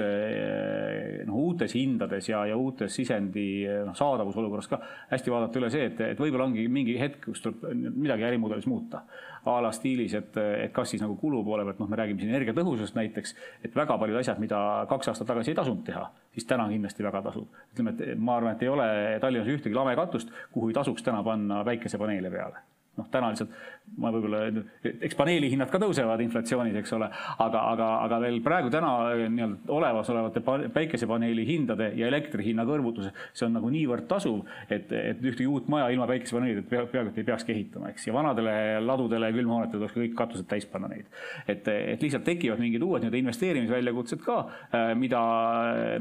noh, 1.27 1.37
uutes 1.37 1.73
hindades 1.77 2.29
ja, 2.31 2.43
ja 2.49 2.57
uutes 2.57 2.93
sisendi 2.97 3.47
noh, 3.85 3.97
saadavusolukorras 3.97 4.69
ka 4.71 4.81
hästi 5.11 5.33
vaadata 5.33 5.61
üle 5.61 5.71
see, 5.73 5.89
et, 5.91 6.01
et 6.13 6.21
võib-olla 6.21 6.49
ongi 6.49 6.67
mingi 6.71 6.97
hetk, 7.01 7.29
kus 7.29 7.45
tuleb 7.45 7.93
midagi 7.93 8.25
ärimudelis 8.29 8.69
muuta 8.69 9.05
a 9.47 9.57
la 9.63 9.71
stiilis, 9.75 10.13
et, 10.17 10.37
et 10.37 10.73
kas 10.75 10.93
siis 10.93 11.03
nagu 11.03 11.17
kulu 11.19 11.43
poole 11.47 11.65
pealt, 11.67 11.81
noh, 11.81 11.89
me 11.89 11.99
räägime 11.99 12.23
siin 12.23 12.33
energiatõhususest 12.35 12.97
näiteks, 12.97 13.35
et 13.65 13.75
väga 13.75 13.97
paljud 13.99 14.21
asjad, 14.21 14.39
mida 14.43 14.61
kaks 14.89 15.13
aastat 15.13 15.29
tagasi 15.31 15.53
ei 15.53 15.59
tasunud 15.59 15.83
teha, 15.87 16.07
siis 16.35 16.47
täna 16.49 16.69
kindlasti 16.71 17.05
väga 17.05 17.23
tasub. 17.29 17.61
ütleme, 17.73 17.95
et 17.97 18.17
ma 18.19 18.37
arvan, 18.37 18.55
et 18.55 18.65
ei 18.65 18.73
ole 18.73 18.87
Tallinnas 19.23 19.53
ühtegi 19.57 19.77
lamekatust, 19.77 20.33
kuhu 20.51 20.71
ei 20.71 20.79
tasuks 20.79 21.05
täna 21.05 21.23
panna 21.23 21.63
päikesepaneele 21.67 22.33
peale 22.33 22.65
noh, 22.97 23.09
täna 23.13 23.31
lihtsalt 23.33 23.53
ma 23.95 24.11
võib-olla, 24.11 24.41
eks 24.83 25.15
paneeli 25.17 25.49
hinnad 25.51 25.71
ka 25.71 25.79
tõusevad 25.81 26.21
inflatsioonis, 26.25 26.75
eks 26.81 26.93
ole, 26.97 27.07
aga, 27.43 27.61
aga, 27.71 27.87
aga 28.03 28.19
veel 28.25 28.39
praegu 28.45 28.71
täna 28.73 28.89
nii-öelda 29.31 29.71
olemasolevate 29.73 30.43
päikesepaneeli 30.75 31.45
hindade 31.47 31.89
ja 31.97 32.09
elektri 32.11 32.49
hinna 32.49 32.65
kõrvutuse, 32.67 33.13
see 33.37 33.47
on 33.47 33.55
nagu 33.57 33.71
niivõrd 33.71 34.07
tasuv, 34.09 34.43
et, 34.67 34.91
et 34.91 35.23
ühtegi 35.23 35.47
uut 35.49 35.69
maja 35.71 35.87
ilma 35.93 36.07
päikesepaneelideta 36.09 36.69
pea, 36.69 36.83
peaaegu 36.91 37.13
et 37.13 37.21
ei 37.21 37.27
peakski 37.29 37.55
ehitama, 37.55 37.93
eks, 37.93 38.09
ja 38.09 38.15
vanadele 38.15 38.55
ladudele, 38.83 39.31
külmhoonetele 39.37 39.81
tuleks 39.81 39.97
kõik 39.97 40.17
katused 40.19 40.49
täis 40.51 40.67
panna 40.69 40.91
neid. 40.91 41.07
et, 41.47 41.67
et 41.67 42.03
lihtsalt 42.03 42.27
tekivad 42.27 42.61
mingid 42.61 42.83
uued 42.83 43.05
nii-öelda 43.05 43.21
investeerimisväljakutsed 43.23 44.21
ka, 44.25 44.37
äh, 44.67 44.91
mida 44.99 45.23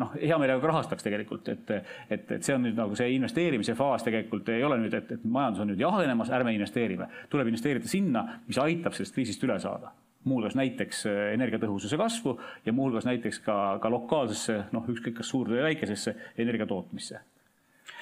noh, 0.03 0.13
hea 0.19 0.41
meelega 0.43 0.73
rahastaks 0.73 1.07
tegelikult, 1.07 1.49
et, 1.55 1.71
et, 2.11 2.29
et 2.39 2.43
see 2.43 2.57
on 2.57 2.67
nüüd 2.67 2.77
nagu 2.77 2.99
see 2.99 3.15
investeerimise 3.15 3.77
faas 3.79 4.05
tegelikult 4.07 4.51
ei 4.53 4.67
ole 4.67 4.81
nüüd, 4.83 4.95
et, 4.97 5.17
et 5.17 5.25
majandus 5.25 5.63
on 5.63 5.73
nüüd 5.73 5.81
jahenemas, 5.81 6.35
ärme 6.35 6.57
investeerime, 6.87 7.29
tuleb 7.31 7.51
investeerida 7.51 7.89
sinna, 7.91 8.25
mis 8.47 8.59
aitab 8.59 8.95
sellest 8.97 9.15
kriisist 9.15 9.43
üle 9.45 9.59
saada 9.61 9.93
muuhulgas 10.27 10.57
näiteks 10.59 11.05
äh, 11.07 11.21
energiatõhususe 11.37 11.97
kasvu 11.97 12.33
ja 12.67 12.73
muuhulgas 12.75 13.05
näiteks 13.07 13.39
ka, 13.45 13.79
ka 13.79 13.91
lokaalsesse, 13.91 14.65
noh, 14.75 14.87
ükskõik 14.91 15.21
kas 15.21 15.29
suurde 15.31 15.55
või 15.55 15.69
väikesesse 15.69 16.17
energia 16.43 16.67
tootmisse. 16.67 17.21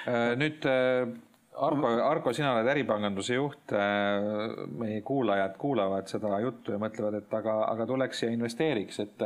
Äh, 0.09 0.31
nüüd 0.41 0.65
äh, 0.65 1.05
Argo, 1.55 1.91
Argo, 2.03 2.33
sina 2.33 2.55
oled 2.55 2.67
äripanganduse 2.73 3.37
juht. 3.37 3.71
meie 4.81 5.03
kuulajad 5.07 5.53
kuulavad 5.61 6.09
seda 6.11 6.41
juttu 6.43 6.73
ja 6.73 6.81
mõtlevad, 6.83 7.21
et 7.21 7.37
aga, 7.39 7.61
aga 7.69 7.87
tuleks 7.87 8.25
ja 8.25 8.31
investeeriks, 8.33 8.99
et 9.05 9.23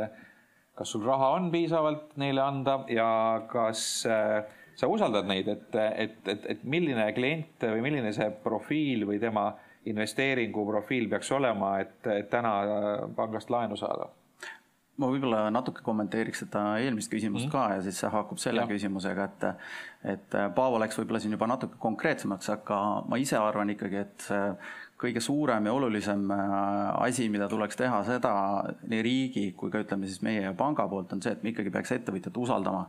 kas 0.77 0.91
sul 0.91 1.07
raha 1.07 1.31
on 1.39 1.47
piisavalt 1.49 2.19
neile 2.21 2.43
anda 2.43 2.83
ja 2.91 3.07
kas 3.49 4.03
sa 4.79 4.87
usaldad 4.87 5.27
neid, 5.27 5.47
et, 5.51 5.75
et, 5.75 6.21
et, 6.31 6.45
et 6.55 6.61
milline 6.63 7.09
klient 7.15 7.67
või 7.75 7.83
milline 7.83 8.13
see 8.15 8.29
profiil 8.43 9.03
või 9.09 9.19
tema 9.19 9.49
äh, 9.51 9.65
investeeringuprofiil 9.85 11.09
peaks 11.09 11.31
olema, 11.31 11.77
et, 11.79 11.99
et 12.13 12.29
täna 12.29 12.53
pangast 13.15 13.49
laenu 13.53 13.79
saada? 13.79 14.09
ma 14.99 15.07
võib-olla 15.07 15.45
natuke 15.47 15.79
kommenteeriks 15.79 16.41
seda 16.43 16.61
eelmist 16.83 17.07
küsimust 17.07 17.45
mm. 17.45 17.51
ka 17.53 17.61
ja 17.71 17.83
siis 17.85 18.01
see 18.01 18.09
haakub 18.11 18.41
selle 18.41 18.65
ja. 18.65 18.67
küsimusega, 18.67 19.27
et 19.29 19.45
et 20.15 20.35
Paavo 20.55 20.81
läks 20.83 20.99
võib-olla 20.99 21.21
siin 21.23 21.37
juba 21.37 21.47
natuke 21.47 21.79
konkreetsemaks, 21.79 22.49
aga 22.51 22.79
ma 23.07 23.19
ise 23.21 23.39
arvan 23.39 23.71
ikkagi, 23.71 24.01
et 24.03 24.27
kõige 24.99 25.21
suurem 25.23 25.67
ja 25.69 25.73
olulisem 25.73 26.25
äh, 26.33 26.41
asi, 27.05 27.29
mida 27.31 27.47
tuleks 27.49 27.77
teha, 27.79 28.01
seda 28.07 28.33
nii 28.91 29.03
riigi 29.05 29.45
kui 29.57 29.71
ka 29.71 29.79
ütleme 29.85 30.09
siis 30.09 30.19
meie 30.25 30.51
panga 30.59 30.85
poolt, 30.91 31.13
on 31.15 31.23
see, 31.23 31.31
et 31.37 31.45
me 31.45 31.53
ikkagi 31.53 31.71
peaks 31.71 31.93
ettevõtjat 31.95 32.39
usaldama. 32.41 32.83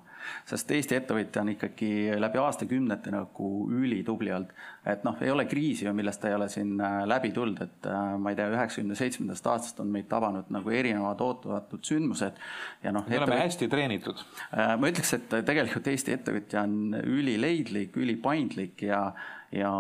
sest 0.49 0.75
Eesti 0.75 0.99
ettevõtja 0.99 1.45
on 1.45 1.53
ikkagi 1.55 1.91
läbi 2.19 2.43
aastakümnete 2.43 3.15
nagu 3.15 3.53
ülitubli 3.71 4.35
olnud. 4.35 4.53
et 4.91 5.07
noh, 5.07 5.23
ei 5.23 5.31
ole 5.31 5.47
kriisi 5.47 5.87
ju, 5.87 5.95
millest 5.95 6.25
ei 6.27 6.35
ole 6.35 6.51
siin 6.51 6.75
äh, 6.83 7.01
läbi 7.07 7.31
tulnud, 7.37 7.63
et 7.63 7.91
äh, 7.91 8.13
ma 8.19 8.35
ei 8.35 8.41
tea, 8.41 8.51
üheksakümne 8.57 8.99
seitsmendast 8.99 9.51
aastast 9.55 9.81
on 9.81 9.95
meid 9.95 10.11
tabanud 10.11 10.51
nagu 10.51 10.77
erinevad 10.83 11.23
ootamatud 11.23 11.87
sündmused. 11.87 12.43
ja 12.83 12.95
noh. 12.97 13.07
me 13.07 13.21
oleme 13.21 13.37
ettevõt... 13.39 13.47
hästi 13.47 13.71
treenitud. 13.71 14.25
ma 14.51 14.91
ütleks, 14.91 15.15
et 15.15 15.43
tegelikult 15.47 15.87
Eesti 15.95 16.19
ettevõtja 16.19 16.67
on 16.67 16.97
ülileidlik, 17.07 17.95
ülipaindlik 18.03 18.89
ja, 18.91 19.13
ja 19.55 19.71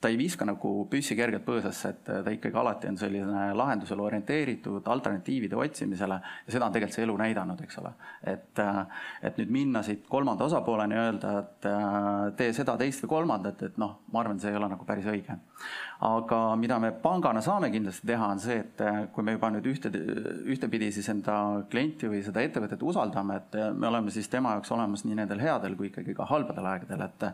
ta 0.00 0.08
ei 0.08 0.18
viska 0.18 0.46
nagu 0.46 0.72
püssi 0.90 1.16
kergelt 1.18 1.44
põõsasse, 1.46 1.90
et 1.90 2.04
ta 2.06 2.34
ikkagi 2.34 2.58
alati 2.60 2.90
on 2.90 2.98
selline 3.00 3.48
lahendusele 3.58 4.04
orienteeritud, 4.04 4.86
alternatiivide 4.86 5.58
otsimisele 5.58 6.20
ja 6.20 6.54
seda 6.54 6.68
on 6.68 6.76
tegelikult 6.76 6.98
see 6.98 7.06
elu 7.06 7.16
näidanud, 7.18 7.62
eks 7.66 7.80
ole. 7.82 7.92
et, 8.34 8.62
et 9.22 9.40
nüüd 9.42 9.50
minna 9.58 9.82
siit 9.86 10.06
kolmanda 10.08 10.46
osapooleni 10.46 10.98
öelda, 10.98 11.34
et 11.42 11.68
tee 12.38 12.54
seda, 12.54 12.76
teist 12.78 13.02
või 13.04 13.16
kolmandat, 13.16 13.66
et 13.66 13.78
noh, 13.82 13.98
ma 14.12 14.22
arvan, 14.22 14.38
see 14.40 14.52
ei 14.52 14.60
ole 14.60 14.70
nagu 14.70 14.86
päris 14.86 15.08
õige 15.10 15.38
aga 16.00 16.38
mida 16.54 16.78
me 16.78 16.92
pangana 17.02 17.40
saame 17.42 17.72
kindlasti 17.74 18.06
teha, 18.06 18.26
on 18.30 18.40
see, 18.42 18.60
et 18.62 18.82
äh, 18.86 18.98
kui 19.14 19.24
me 19.26 19.34
juba 19.34 19.50
nüüd 19.50 19.66
ühte, 19.66 19.90
ühtepidi 20.46 20.92
siis 20.94 21.08
enda 21.10 21.38
klienti 21.72 22.10
või 22.10 22.20
seda 22.26 22.44
ettevõtet 22.46 22.84
usaldame, 22.86 23.40
et 23.40 23.58
äh, 23.58 23.72
me 23.74 23.90
oleme 23.90 24.14
siis 24.14 24.30
tema 24.30 24.54
jaoks 24.54 24.70
olemas 24.76 25.02
nii 25.06 25.18
nendel 25.18 25.42
headel 25.42 25.74
kui 25.78 25.90
ikkagi 25.90 26.14
ka 26.14 26.28
halbadel 26.30 26.70
aegadel, 26.70 27.02
et 27.08 27.26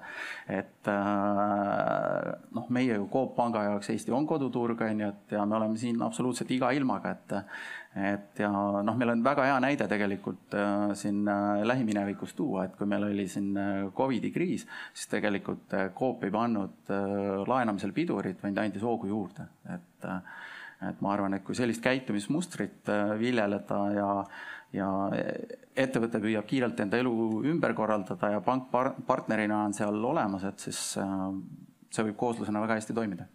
et 0.63 0.89
äh, 0.89 2.31
noh, 2.55 2.67
meie 2.75 2.97
ju 2.97 3.07
Coop 3.13 3.35
Panga 3.37 3.65
jaoks 3.67 3.91
Eesti 3.93 4.13
on 4.15 4.27
koduturg, 4.29 4.81
on 4.87 5.01
ju, 5.03 5.09
et 5.11 5.35
ja 5.37 5.45
me 5.49 5.57
oleme 5.59 5.79
siin 5.81 6.01
absoluutselt 6.03 6.51
iga 6.55 6.71
ilmaga, 6.75 7.15
et 7.15 7.35
et 7.95 8.41
ja 8.43 8.51
noh, 8.83 8.97
meil 8.99 9.13
on 9.13 9.21
väga 9.23 9.45
hea 9.47 9.59
näide 9.63 9.87
tegelikult 9.91 10.55
äh, 10.59 10.89
siin 10.99 11.21
äh, 11.31 11.63
lähiminevikus 11.67 12.35
tuua, 12.35 12.65
et 12.67 12.75
kui 12.79 12.89
meil 12.91 13.07
oli 13.07 13.29
siin 13.31 13.53
äh, 13.55 13.85
Covidi 13.95 14.33
kriis, 14.35 14.67
siis 14.93 15.11
tegelikult 15.13 15.77
Coop 15.95 16.25
ei 16.27 16.35
pannud 16.35 16.91
laenamisel 17.47 17.95
pidurit, 17.95 18.43
vaid 18.43 18.59
andis 18.59 18.83
hoogu 18.83 19.11
juurde, 19.13 19.49
et 19.75 20.11
et 20.85 20.99
ma 21.01 21.15
arvan, 21.15 21.33
et 21.33 21.45
kui 21.47 21.55
sellist 21.57 21.81
käitumismustrit 21.85 22.91
viljeleda 23.19 23.79
ja 23.95 24.09
ja 24.75 24.89
ettevõte 25.79 26.19
püüab 26.21 26.49
kiirelt 26.51 26.81
enda 26.83 26.99
elu 26.99 27.13
ümber 27.47 27.77
korraldada 27.79 28.33
ja 28.35 28.41
pank 28.43 28.67
par 28.73 28.91
partnerina 29.07 29.63
on 29.69 29.77
seal 29.77 30.03
olemas, 30.11 30.45
et 30.51 30.67
siis 30.67 30.97
see 31.95 32.11
võib 32.11 32.21
kooslusena 32.21 32.63
väga 32.65 32.79
hästi 32.81 32.97
toimida 32.97 33.31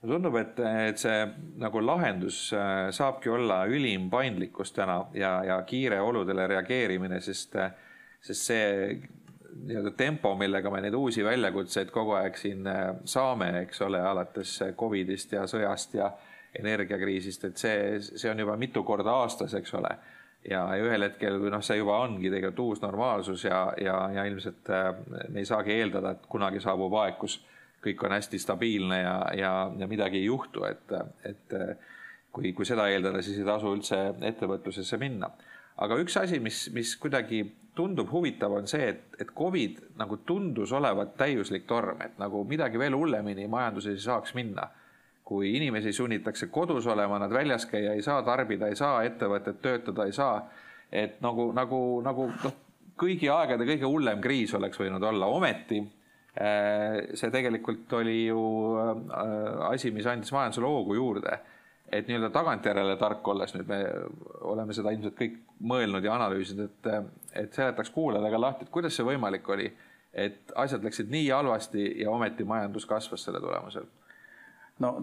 mulle 0.00 0.16
tundub, 0.16 0.36
et, 0.40 0.60
et 0.88 1.00
see 1.00 1.24
nagu 1.60 1.82
lahendus 1.84 2.38
äh, 2.56 2.88
saabki 2.94 3.28
olla 3.32 3.64
ülim 3.68 4.08
paindlikkus 4.10 4.72
täna 4.72 5.02
ja, 5.14 5.34
ja 5.44 5.60
kiire 5.68 6.00
oludele 6.00 6.46
reageerimine, 6.48 7.20
sest, 7.20 7.56
sest 8.24 8.48
see 8.48 8.70
nii-öelda 9.50 9.92
tempo, 9.98 10.32
millega 10.38 10.70
me 10.72 10.80
neid 10.80 10.94
uusi 10.96 11.24
väljakutseid 11.26 11.90
kogu 11.92 12.14
aeg 12.16 12.38
siin 12.40 12.66
äh, 12.70 12.86
saame, 13.04 13.50
eks 13.64 13.82
ole, 13.84 14.00
alates 14.00 14.56
Covidist 14.78 15.36
ja 15.36 15.44
sõjast 15.50 15.98
ja 15.98 16.10
energiakriisist, 16.58 17.44
et 17.46 17.60
see, 17.60 17.76
see 18.00 18.30
on 18.30 18.40
juba 18.42 18.56
mitu 18.58 18.82
korda 18.86 19.20
aastas, 19.22 19.54
eks 19.54 19.74
ole. 19.78 19.92
ja, 20.48 20.64
ja 20.74 20.84
ühel 20.84 21.04
hetkel, 21.04 21.36
kui 21.42 21.52
noh, 21.52 21.62
see 21.62 21.76
juba 21.76 22.00
ongi 22.00 22.30
tegelikult 22.32 22.64
uus 22.64 22.80
normaalsus 22.82 23.44
ja, 23.44 23.66
ja, 23.76 24.00
ja 24.16 24.24
ilmselt 24.24 24.72
äh, 24.72 24.94
me 25.28 25.44
ei 25.44 25.48
saagi 25.48 25.76
eeldada, 25.76 26.16
et 26.16 26.26
kunagi 26.32 26.62
saabub 26.64 26.96
aeg, 27.02 27.20
kus 27.20 27.42
kõik 27.84 28.02
on 28.04 28.12
hästi 28.12 28.38
stabiilne 28.38 29.00
ja, 29.00 29.14
ja, 29.36 29.52
ja 29.78 29.88
midagi 29.88 30.20
ei 30.20 30.26
juhtu, 30.28 30.64
et, 30.68 30.92
et 31.24 31.54
kui, 32.32 32.52
kui 32.52 32.66
seda 32.68 32.88
eeldada, 32.90 33.22
siis 33.24 33.40
ei 33.40 33.46
tasu 33.46 33.72
üldse 33.74 34.00
ettevõtlusesse 34.30 34.98
minna. 35.00 35.30
aga 35.80 35.96
üks 36.02 36.16
asi, 36.20 36.40
mis, 36.40 36.66
mis 36.76 36.92
kuidagi 37.00 37.42
tundub 37.74 38.10
huvitav, 38.12 38.52
on 38.52 38.66
see, 38.68 38.90
et, 38.92 39.04
et 39.22 39.30
Covid 39.36 39.78
nagu 39.98 40.18
tundus 40.26 40.72
olevat 40.76 41.14
täiuslik 41.16 41.66
torm, 41.66 42.02
et 42.04 42.18
nagu 42.20 42.42
midagi 42.44 42.78
veel 42.78 42.96
hullemini 42.98 43.46
majanduses 43.48 43.96
ei 43.96 44.06
saaks 44.08 44.34
minna. 44.34 44.68
kui 45.30 45.52
inimesi 45.54 45.92
sunnitakse 45.94 46.48
kodus 46.50 46.86
olema, 46.90 47.18
nad 47.22 47.30
väljas 47.30 47.62
käia 47.70 47.92
ei 47.94 48.02
saa, 48.02 48.22
tarbida 48.26 48.66
ei 48.66 48.74
saa, 48.74 49.04
ettevõtted 49.06 49.60
töötada 49.62 50.02
ei 50.04 50.12
saa, 50.12 50.40
et 50.90 51.20
nagu, 51.22 51.52
nagu, 51.54 51.78
nagu 52.02 52.24
noh, 52.32 52.56
kõigi 52.98 53.28
aegade 53.30 53.62
kõige 53.68 53.86
hullem 53.86 54.18
kriis 54.20 54.54
oleks 54.58 54.80
võinud 54.80 55.06
olla, 55.06 55.28
ometi 55.30 55.78
see 56.34 57.30
tegelikult 57.34 57.92
oli 57.98 58.26
ju 58.28 58.42
äh, 58.78 59.70
asi, 59.70 59.90
mis 59.90 60.06
andis 60.06 60.32
majandusele 60.32 60.68
hoogu 60.70 60.94
juurde. 60.94 61.38
et 61.90 62.06
nii-öelda 62.06 62.28
tagantjärele 62.30 62.92
tark 63.00 63.28
olles, 63.28 63.50
nüüd 63.56 63.66
me 63.66 63.78
oleme 64.46 64.74
seda 64.76 64.92
ilmselt 64.94 65.16
kõik 65.18 65.40
mõelnud 65.66 66.04
ja 66.06 66.12
analüüsinud, 66.14 66.68
et, 66.68 67.08
et 67.34 67.56
seletaks 67.56 67.90
kuulajale 67.90 68.30
ka 68.30 68.38
lahti, 68.38 68.62
et 68.62 68.70
kuidas 68.70 68.94
see 68.94 69.02
võimalik 69.08 69.48
oli, 69.50 69.66
et 70.14 70.52
asjad 70.54 70.86
läksid 70.86 71.10
nii 71.10 71.26
halvasti 71.34 71.88
ja 72.04 72.12
ometi 72.14 72.46
majandus 72.46 72.86
kasvas 72.86 73.26
selle 73.26 73.42
tulemusel 73.42 73.88
no 74.80 74.94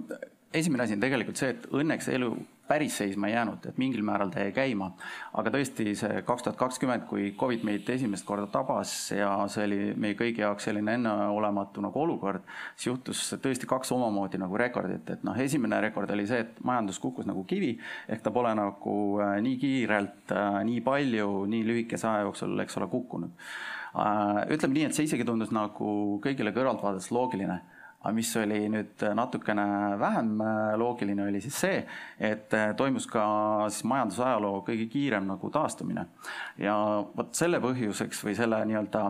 esimene 0.53 0.83
asi 0.83 0.95
on 0.97 1.03
tegelikult 1.03 1.39
see, 1.39 1.53
et 1.55 1.67
õnneks 1.75 2.09
elu 2.13 2.31
päris 2.67 2.97
seisma 2.97 3.27
ei 3.27 3.33
jäänud, 3.33 3.65
et 3.69 3.77
mingil 3.77 4.03
määral 4.05 4.29
ta 4.33 4.43
jäi 4.43 4.51
käima. 4.55 4.91
aga 5.33 5.51
tõesti 5.53 5.93
see 5.95 6.21
kaks 6.25 6.43
tuhat 6.43 6.57
kakskümmend, 6.59 7.05
kui 7.09 7.31
Covid 7.39 7.63
meid 7.67 7.89
esimest 7.89 8.25
korda 8.25 8.47
tabas 8.51 9.11
ja 9.11 9.29
see 9.51 9.65
oli 9.65 9.79
meie 9.95 10.17
kõigi 10.19 10.43
jaoks 10.43 10.67
selline 10.67 10.97
enneolematu 10.97 11.81
nagu 11.83 12.01
olukord, 12.01 12.43
siis 12.75 12.89
juhtus 12.91 13.23
tõesti 13.43 13.69
kaks 13.69 13.91
omamoodi 13.95 14.41
nagu 14.41 14.57
rekordit, 14.57 15.09
et 15.09 15.23
noh, 15.27 15.37
esimene 15.37 15.81
rekord 15.81 16.11
oli 16.11 16.27
see, 16.27 16.43
et 16.45 16.59
majandus 16.63 16.99
kukkus 17.03 17.27
nagu 17.29 17.43
kivi, 17.47 17.75
ehk 18.09 18.25
ta 18.25 18.33
pole 18.35 18.53
nagu 18.57 18.97
äh, 19.23 19.37
nii 19.43 19.57
kiirelt, 19.61 20.35
äh, 20.35 20.61
nii 20.67 20.83
palju, 20.85 21.31
nii 21.51 21.63
lühikese 21.67 22.09
aja 22.11 22.27
jooksul, 22.27 22.57
eks 22.63 22.77
ole, 22.81 22.89
kukkunud. 22.91 23.49
Äh, 23.97 24.43
ütleme 24.53 24.77
nii, 24.77 24.85
et 24.89 24.97
see 24.97 25.07
isegi 25.07 25.25
tundus 25.27 25.53
nagu 25.55 26.19
kõigile 26.23 26.53
kõrvalt 26.55 26.83
vaadates 26.83 27.11
loogiline 27.15 27.61
aga 28.03 28.13
mis 28.13 28.29
oli 28.37 28.59
nüüd 28.71 29.01
natukene 29.17 29.65
vähem 29.99 30.41
äh, 30.41 30.75
loogiline, 30.79 31.25
oli 31.27 31.41
siis 31.41 31.57
see, 31.63 31.79
et 32.23 32.53
äh, 32.53 32.69
toimus 32.77 33.07
ka 33.09 33.23
siis 33.71 33.87
majandusajaloo 33.89 34.61
kõige 34.67 34.85
kiirem 34.91 35.25
nagu 35.27 35.49
taastumine. 35.53 36.05
ja 36.61 36.75
vot 37.17 37.33
selle 37.35 37.59
põhjuseks 37.63 38.21
või 38.27 38.35
selle 38.37 38.61
nii-öelda 38.69 39.03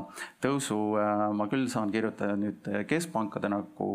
tõusu 0.43 0.79
äh, 1.01 1.27
ma 1.35 1.49
küll 1.51 1.67
saan 1.71 1.91
kirjutada 1.91 2.39
nüüd 2.39 2.71
keskpankade 2.87 3.51
nagu 3.51 3.91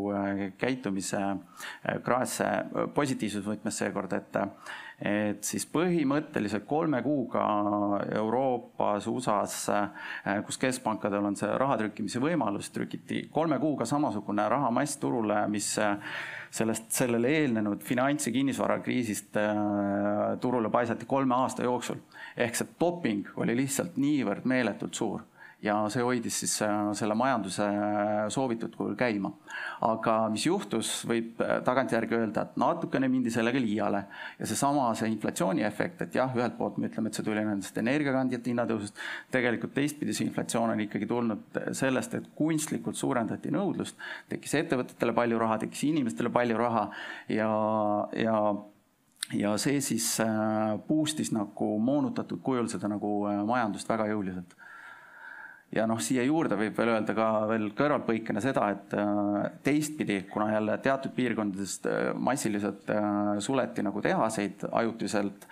käitumise 0.61 1.20
kraesse 2.05 2.48
positiivses 2.94 3.44
võtmes 3.46 3.78
seekord, 3.83 4.12
et 4.12 4.38
et 5.00 5.42
siis 5.44 5.64
põhimõtteliselt 5.66 6.66
kolme 6.68 7.02
kuuga 7.02 7.42
Euroopas, 8.18 9.07
USA-s, 9.11 9.70
kus 10.46 10.61
keskpankadel 10.62 11.24
on 11.31 11.38
see 11.38 11.50
raha 11.59 11.78
trükkimise 11.81 12.22
võimalus, 12.22 12.70
trükiti 12.74 13.24
kolme 13.33 13.59
kuuga 13.62 13.88
samasugune 13.88 14.46
rahamass 14.52 15.00
turule, 15.02 15.40
mis 15.50 15.72
sellest, 16.52 16.90
sellele 16.92 17.28
eelnenud 17.28 17.83
finants- 17.83 18.26
ja 18.26 18.33
kinnisvarakriisist 18.33 19.37
äh, 19.37 20.38
turule 20.40 20.70
paisati 20.70 21.07
kolme 21.07 21.35
aasta 21.35 21.64
jooksul. 21.64 21.96
ehk 22.37 22.57
see 22.57 22.68
doping 22.81 23.28
oli 23.37 23.57
lihtsalt 23.57 23.96
niivõrd 23.96 24.44
meeletult 24.48 24.94
suur 24.94 25.24
ja 25.62 25.77
see 25.92 26.03
hoidis 26.03 26.40
siis 26.42 26.55
äh, 26.66 26.90
selle 26.98 27.14
majanduse 27.18 27.64
äh, 27.64 28.25
soovitud 28.35 28.75
kujul 28.77 28.96
käima. 28.98 29.31
aga 29.87 30.14
mis 30.31 30.46
juhtus, 30.46 30.90
võib 31.07 31.40
äh, 31.42 31.61
tagantjärgi 31.66 32.16
öelda, 32.18 32.44
et 32.46 32.57
natukene 32.59 33.09
mindi 33.11 33.31
sellega 33.35 33.61
liiale. 33.62 34.03
Ja 34.40 34.48
seesama, 34.51 34.88
see 34.98 35.11
inflatsiooni 35.12 35.62
efekt, 35.66 36.03
et 36.03 36.18
jah, 36.18 36.35
ühelt 36.37 36.57
poolt 36.59 36.81
me 36.83 36.90
ütleme, 36.90 37.11
et 37.11 37.18
see 37.18 37.27
tuli 37.27 37.44
nendest 37.46 37.79
energiakandjate 37.79 38.51
hinnatõusust, 38.51 38.98
tegelikult 39.35 39.75
teistpidi 39.77 40.16
see 40.16 40.27
inflatsioon 40.29 40.75
on 40.75 40.83
ikkagi 40.87 41.09
tulnud 41.11 41.61
sellest, 41.79 42.18
et 42.18 42.27
kunstlikult 42.38 42.98
suurendati 42.98 43.55
nõudlust, 43.55 43.98
tekkis 44.33 44.59
ettevõtetele 44.62 45.14
palju 45.14 45.38
raha, 45.42 45.61
tekkis 45.62 45.87
inimestele 45.90 46.33
palju 46.35 46.59
raha. 46.59 46.88
Ja, 47.31 47.51
ja 48.18 48.37
ja 49.33 49.55
see 49.57 49.79
siis 49.81 50.07
boost'is 50.88 51.31
nagu 51.33 51.68
moonutatud 51.81 52.42
kujul 52.44 52.66
seda 52.68 52.90
nagu 52.90 53.12
majandust 53.48 53.88
väga 53.88 54.11
jõuliselt 54.11 54.57
ja 55.72 55.87
noh, 55.88 56.00
siia 56.02 56.24
juurde 56.26 56.56
võib 56.58 56.76
veel 56.76 56.92
öelda 56.94 57.14
ka 57.16 57.26
veel 57.48 57.70
kõrvalpõikena 57.76 58.42
seda, 58.44 58.66
et 58.74 58.92
äh, 58.98 59.46
teistpidi, 59.64 60.18
kuna 60.32 60.50
jälle 60.52 60.76
teatud 60.85 61.14
piirkondadest 61.16 61.88
äh, 61.88 62.11
massiliselt 62.14 62.90
äh, 62.92 63.08
suleti 63.44 63.85
nagu 63.85 64.02
tehaseid 64.04 64.66
ajutiselt 64.70 65.48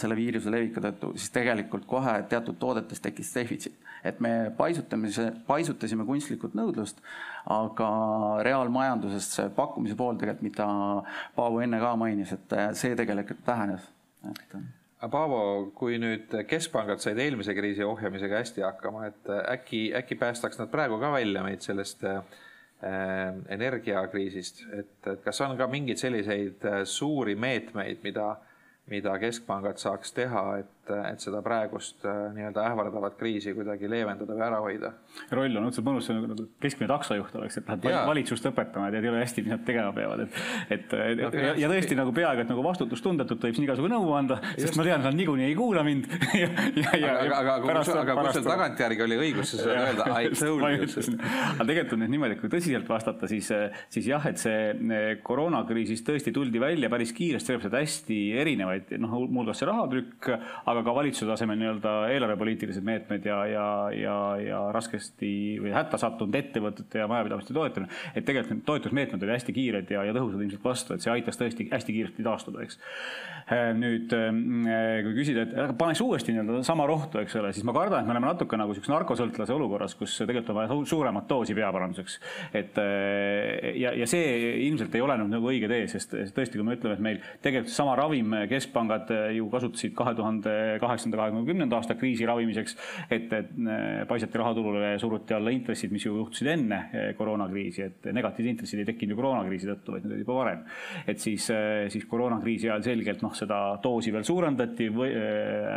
selle 0.00 0.16
viiruse 0.16 0.48
leviku 0.48 0.80
tõttu, 0.80 1.10
siis 1.20 1.28
tegelikult 1.34 1.84
kohe 1.88 2.14
teatud 2.30 2.56
toodetes 2.60 3.02
tekkis 3.04 3.34
defitsiit. 3.34 3.76
et 4.04 4.20
me 4.24 4.30
paisutamise, 4.56 5.32
paisutasime 5.46 6.06
kunstlikult 6.06 6.54
nõudlust, 6.56 7.02
aga 7.52 7.90
reaalmajanduses 8.46 9.28
see 9.34 9.50
pakkumise 9.56 9.98
pool 9.98 10.16
tegelikult, 10.16 10.46
mida 10.46 10.68
Paavo 11.36 11.60
enne 11.60 11.82
ka 11.82 11.92
mainis, 11.98 12.32
et 12.32 12.58
see 12.78 12.96
tegelikult 12.96 13.44
vähenes, 13.46 13.90
et 14.30 14.58
Paavo, 14.98 15.70
kui 15.78 15.94
nüüd 16.02 16.32
keskpangad 16.50 16.98
said 16.98 17.20
eelmise 17.22 17.54
kriisi 17.54 17.84
ohjamisega 17.86 18.40
hästi 18.40 18.64
hakkama, 18.66 19.06
et 19.06 19.28
äkki, 19.52 19.82
äkki 19.94 20.16
päästaks 20.18 20.58
nad 20.58 20.72
praegu 20.72 20.98
ka 20.98 21.12
välja 21.14 21.44
meid 21.46 21.62
sellest 21.62 22.02
äh, 22.02 22.18
energiakriisist, 23.54 24.64
et, 24.74 25.10
kas 25.22 25.40
on 25.46 25.54
ka 25.58 25.68
mingeid 25.70 26.02
selliseid 26.02 26.66
äh, 26.66 26.80
suuri 26.82 27.36
meetmeid, 27.38 28.02
mida, 28.02 28.32
mida 28.90 29.14
keskpangad 29.22 29.78
saaks 29.78 30.10
teha, 30.18 30.44
et 30.64 30.77
et, 30.88 31.12
et 31.12 31.24
seda 31.24 31.40
praegust 31.44 32.04
äh, 32.08 32.28
nii-öelda 32.36 32.64
ähvardavat 32.70 33.16
kriisi 33.20 33.54
kuidagi 33.56 33.90
leevendada 33.90 34.34
või 34.34 34.44
ära 34.46 34.60
hoida. 34.64 34.92
roll 35.34 35.60
on 35.60 35.68
õudselt 35.68 35.86
mõnus, 35.86 36.08
see 36.08 36.16
on 36.16 36.26
nagu 36.32 36.46
keskmine 36.62 36.90
taksojuht 36.90 37.36
oleks, 37.38 37.60
et 37.60 37.68
lähed 37.68 38.08
valitsust 38.08 38.48
õpetama 38.50 38.88
ja 38.88 38.96
tead 38.96 39.08
jõle 39.08 39.22
hästi, 39.22 39.44
mis 39.44 39.54
nad 39.54 39.64
tegema 39.66 39.92
peavad, 39.96 40.24
et, 40.24 40.38
et 40.78 40.96
no, 41.20 41.30
ja, 41.34 41.54
ja 41.64 41.70
tõesti 41.72 41.98
nagu 41.98 42.14
peaaegu, 42.16 42.44
et 42.44 42.52
nagu 42.52 42.64
vastutustundetult 42.66 43.48
võib 43.48 43.58
siin 43.58 43.68
igasugu 43.68 43.90
nõu 43.92 44.12
anda, 44.16 44.40
sest 44.56 44.78
ma 44.78 44.86
tean, 44.86 45.04
nad 45.04 45.16
niikuinii 45.18 45.48
ei 45.50 45.58
kuula 45.58 45.84
mind. 45.86 46.08
Ja, 46.38 46.46
ja, 46.76 46.90
ja, 47.00 47.12
aga, 47.18 47.36
aga, 47.38 47.52
aga, 47.58 47.66
pärast, 47.66 47.90
aga 47.96 48.14
kus 48.18 48.36
sul 48.36 48.44
tagantjärgi 48.46 49.02
oli 49.02 49.16
õigus 49.18 49.52
seda 49.56 49.74
öelda, 49.80 50.04
I 50.20 50.28
told 50.36 50.62
you. 50.62 51.14
aga 51.16 51.66
tegelikult 51.66 51.94
on 51.96 52.02
nüüd 52.04 52.12
niimoodi, 52.12 52.36
et 52.36 52.42
kui 52.42 52.50
tõsiselt 52.52 52.90
vastata, 52.90 53.28
siis, 53.30 53.48
siis 53.92 54.06
jah, 54.10 54.22
et 54.28 54.38
see 54.38 54.58
eh, 54.70 55.08
koroonakriisist 55.24 56.06
tõesti 56.06 56.32
tuldi 56.36 56.60
välja 56.62 56.90
päris 56.92 57.12
kiiresti, 57.16 57.52
sellepärast 57.52 57.72
et 57.72 57.78
hästi 57.80 58.18
erinevaid, 58.42 58.92
noh, 59.02 59.16
muuhulgas 59.26 59.62
see 59.62 59.68
rahatrükk, 59.68 60.30
aga 60.70 60.77
aga 60.78 60.86
ka 60.86 60.94
valitsuse 60.96 61.28
tasemel 61.28 61.58
nii-öelda 61.60 61.94
eelarvepoliitilised 62.14 62.86
meetmed 62.86 63.26
ja, 63.26 63.38
ja, 63.50 63.66
ja, 63.94 64.16
ja 64.42 64.60
raskesti 64.74 65.30
või 65.62 65.74
hätta 65.74 65.98
sattunud 66.00 66.34
ettevõtete 66.38 67.02
ja 67.02 67.08
majapidamiste 67.10 67.56
toetamine. 67.56 67.90
et 68.14 68.24
tegelikult 68.24 68.54
need 68.54 68.66
toetusmeetmed 68.68 69.24
olid 69.24 69.36
hästi 69.36 69.54
kiired 69.56 69.90
ja, 69.92 70.04
ja 70.06 70.14
tõhusad 70.16 70.44
ilmselt 70.44 70.64
vastu, 70.64 70.94
et 70.94 71.04
see 71.04 71.12
aitas 71.12 71.40
tõesti 71.40 71.68
hästi 71.72 71.96
kiiresti 71.96 72.26
taastuda, 72.26 72.62
eks. 72.64 72.78
Äh, 73.48 73.70
nüüd 73.76 74.12
äh, 74.12 74.30
kui 75.06 75.14
küsida, 75.16 75.46
et 75.48 75.74
paneks 75.80 76.02
uuesti 76.04 76.34
nii-öelda 76.34 76.60
sama 76.66 76.86
rohtu, 76.88 77.20
eks 77.22 77.38
ole, 77.40 77.52
siis 77.56 77.64
ma 77.64 77.72
kardan, 77.76 78.02
et 78.02 78.08
me 78.08 78.14
oleme 78.14 78.28
natuke 78.28 78.58
nagu 78.60 78.74
niisuguse 78.74 78.92
narkosõltlase 78.92 79.54
olukorras, 79.54 79.96
kus 79.98 80.18
tegelikult 80.20 80.52
on 80.52 80.58
vaja 80.60 80.78
suuremat 80.90 81.28
doosi 81.30 81.56
peaparanduseks. 81.56 82.18
et 82.52 82.78
äh, 82.82 83.72
ja, 83.80 83.94
ja 83.96 84.08
see 84.10 84.52
ilmselt 84.68 84.94
ei 84.94 85.04
ole 85.04 85.16
nüüd 85.22 85.32
nagu 85.32 85.48
õige 85.48 85.70
tee, 85.70 85.86
sest 85.90 86.14
tõesti, 86.36 86.58
kui 86.58 86.66
me 86.66 86.76
ütleme, 86.76 86.98
et 86.98 87.04
meil 87.08 87.22
tegelikult 87.44 87.72
sama 87.72 87.96
ravim, 87.98 88.36
keskpangad 88.50 89.12
ju 89.36 89.48
kasutasid 89.52 89.96
kahe 89.96 90.14
tuhande 90.18 90.54
kaheksanda, 90.82 91.18
kahekümne 91.20 91.46
kümnenda 91.48 91.78
aasta 91.78 91.96
kriisi 91.98 92.26
ravimiseks, 92.28 92.76
et, 93.10 93.32
et 93.32 93.52
äh, 93.58 94.04
paisati 94.08 94.40
rahaturule 94.40 94.94
ja 94.94 94.98
suruti 95.00 95.34
alla 95.36 95.52
intressid, 95.54 95.92
mis 95.94 96.06
ju 96.06 96.16
juhtusid 96.16 96.50
enne 96.54 96.80
äh, 96.86 97.08
koroonakriisi, 97.18 97.86
et 97.86 98.10
negatiivsed 98.14 98.52
intressid 98.52 98.82
ei 98.82 98.88
tekkinud 98.88 99.14
ju 99.14 99.20
koroonakriisi 99.20 99.70
tõttu, 99.70 99.94
vaid 99.94 100.06
need 100.06 100.16
olid 100.16 100.24
juba 100.24 100.38
varem. 100.40 100.64
et 101.06 101.22
siis, 101.22 101.48
äh, 101.54 101.86
siis 101.92 102.06
koroonakriisi 102.10 102.70
ajal 102.70 102.86
selgelt 102.86 103.24
noh, 103.24 103.34
seda 103.38 103.60
doosi 103.82 104.12
veel 104.14 104.26
suurendati 104.26 104.88
või, 104.92 105.10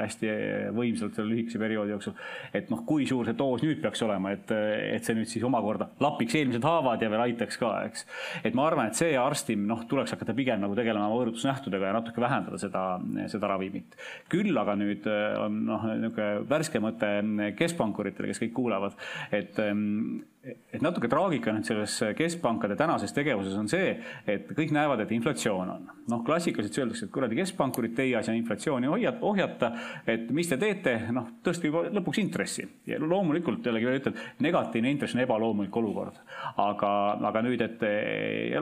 hästi 0.02 0.30
võimsalt 0.76 1.16
selle 1.18 1.34
lühikese 1.34 1.60
perioodi 1.62 1.96
jooksul. 1.96 2.16
et 2.54 2.70
noh, 2.74 2.84
kui 2.88 3.08
suur 3.10 3.28
see 3.28 3.38
doos 3.38 3.64
nüüd 3.64 3.82
peaks 3.84 4.02
olema, 4.06 4.34
et, 4.36 4.52
et 4.52 5.06
see 5.06 5.16
nüüd 5.18 5.30
siis 5.30 5.46
omakorda 5.48 5.92
lapiks 6.02 6.36
eelmised 6.40 6.66
haavad 6.66 7.02
ja 7.02 7.10
veel 7.12 7.26
aitaks 7.28 7.60
ka, 7.62 7.72
eks. 7.90 8.06
et 8.44 8.56
ma 8.58 8.66
arvan, 8.68 8.92
et 8.92 9.00
see 9.00 9.16
arstim, 9.20 9.66
noh, 9.70 9.84
tuleks 9.90 10.16
hakata 10.16 10.36
pigem 10.38 10.62
nagu 10.64 10.76
tegelema 10.78 11.10
võõrutusnähtudega 11.12 11.92
ja 11.92 11.98
natuke 11.98 12.24
vähendada 12.24 12.60
seda, 12.62 12.84
seda 13.32 13.52
ravimit. 13.52 13.98
küll 14.32 14.58
aga 14.58 14.76
nüüd 14.82 15.08
äh, 15.10 15.38
on 15.41 15.62
noh, 15.70 15.88
niisugune 15.94 16.44
värske 16.50 16.82
mõte 16.84 17.13
keskpankuritele, 17.60 18.32
kes 18.32 18.44
kõik 18.46 18.56
kuulavad, 18.58 18.98
et 19.32 19.60
ähm, 19.63 20.22
et 20.41 20.82
natuke 20.82 21.06
traagika 21.10 21.52
nüüd 21.54 21.67
selles 21.67 21.94
keskpankade 22.17 22.74
tänases 22.80 23.13
tegevuses 23.13 23.54
on 23.60 23.67
see, 23.70 23.91
et 24.30 24.48
kõik 24.58 24.72
näevad, 24.74 25.04
et 25.04 25.12
inflatsioon 25.13 25.70
on. 25.70 25.84
noh, 26.10 26.24
klassikaliselt 26.26 26.80
öeldakse, 26.82 27.06
et 27.06 27.13
kuradi 27.13 27.38
keskpankurid, 27.38 27.94
teie 27.96 28.15
asi 28.17 28.32
on 28.34 28.39
inflatsiooni 28.39 28.89
hoiata, 28.89 29.22
ohjata, 29.30 29.72
et 30.10 30.32
mis 30.34 30.50
te 30.50 30.58
teete, 30.62 30.96
noh, 31.13 31.30
tõstke 31.46 31.70
juba 31.70 31.84
lõpuks 31.94 32.22
intressi. 32.24 32.65
ja 32.89 32.98
loomulikult 33.00 33.65
jällegi 33.65 33.89
veel 33.89 34.00
ütlen, 34.02 34.17
negatiivne 34.41 34.96
intress 34.96 35.15
on 35.15 35.22
ebaloomulik 35.28 35.78
olukord. 35.78 36.17
aga, 36.58 36.94
aga 37.30 37.46
nüüd, 37.46 37.62
et 37.62 37.86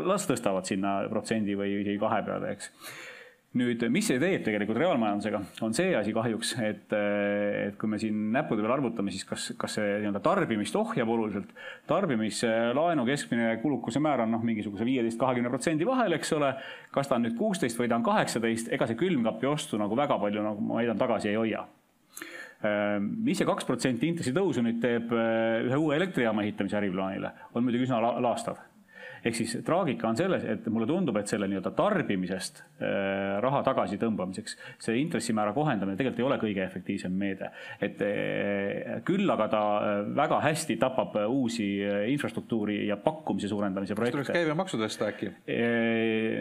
las 0.04 0.28
tõstavad 0.28 0.68
sinna 0.68 1.00
protsendi 1.10 1.56
või 1.56 1.80
isegi 1.80 2.00
kahe 2.02 2.22
peale, 2.28 2.58
eks 2.58 2.74
nüüd, 3.58 3.82
mis 3.90 4.06
see 4.06 4.20
teeb 4.22 4.44
tegelikult 4.46 4.78
reaalmajandusega, 4.78 5.40
on 5.66 5.74
see 5.74 5.94
asi 5.98 6.12
kahjuks, 6.14 6.52
et, 6.62 6.94
et 6.94 7.80
kui 7.82 7.90
me 7.90 7.98
siin 8.02 8.28
näppude 8.36 8.62
peal 8.62 8.76
arvutame, 8.76 9.10
siis 9.14 9.26
kas, 9.26 9.48
kas 9.58 9.80
see 9.80 9.96
nii-öelda 10.04 10.22
tarbimist 10.26 10.78
ohjab 10.78 11.10
oluliselt. 11.10 11.50
tarbimislaenu 11.90 13.08
keskmine 13.10 13.56
kulukuse 13.64 14.02
määr 14.06 14.26
on 14.28 14.36
noh, 14.38 14.46
mingisuguse 14.46 14.86
viieteist, 14.86 15.18
kahekümne 15.22 15.50
protsendi 15.50 15.88
vahel, 15.90 16.14
eks 16.20 16.34
ole. 16.38 16.54
kas 16.94 17.10
ta 17.10 17.18
on 17.18 17.26
nüüd 17.26 17.38
kuusteist 17.40 17.82
või 17.82 17.90
ta 17.90 17.98
on 17.98 18.06
kaheksateist, 18.06 18.70
ega 18.76 18.88
see 18.90 19.02
külmkapi 19.02 19.50
ostu 19.50 19.82
nagu 19.82 19.98
väga 19.98 20.22
palju, 20.22 20.46
nagu 20.46 20.70
ma 20.70 20.82
väidan, 20.82 21.02
tagasi 21.02 21.34
ei 21.34 21.42
hoia 21.42 21.66
mis 23.00 23.40
see 23.40 23.48
kaks 23.48 23.64
protsenti 23.64 24.10
intressitõusu 24.12 24.60
nüüd 24.66 24.82
teeb 24.84 25.14
ühe 25.16 25.78
uue 25.80 25.96
elektrijaama 25.96 26.44
ehitamise 26.44 26.76
äriplaanile, 26.76 27.32
on 27.56 27.64
muidugi 27.64 27.88
üsna 27.88 28.02
laastav 28.20 28.60
ehk 29.24 29.36
siis 29.36 29.56
traagika 29.66 30.10
on 30.10 30.18
selles, 30.20 30.46
et 30.48 30.68
mulle 30.72 30.88
tundub, 30.90 31.18
et 31.20 31.32
selle 31.32 31.48
nii-öelda 31.52 31.72
tarbimisest 31.78 32.62
äh, 32.62 33.38
raha 33.44 33.62
tagasitõmbamiseks 33.68 34.58
see 34.82 35.00
intressimäära 35.02 35.54
kohendamine 35.56 35.98
tegelikult 36.00 36.22
ei 36.22 36.28
ole 36.28 36.40
kõige 36.42 36.64
efektiivsem 36.66 37.14
meede. 37.14 37.52
et 37.82 38.02
äh, 38.06 39.00
küll 39.08 39.30
aga 39.30 39.50
ta 39.52 39.64
äh, 39.78 40.02
väga 40.16 40.42
hästi 40.44 40.80
tapab 40.82 41.18
uusi 41.28 41.70
infrastruktuuri 42.14 42.82
ja 42.88 42.98
pakkumise 42.98 43.52
suurendamise 43.52 43.96
projekte. 43.96 44.20
tuleks 44.20 44.36
käibemaksu 44.36 44.80
tõsta 44.82 45.10
äkki? 45.14 45.34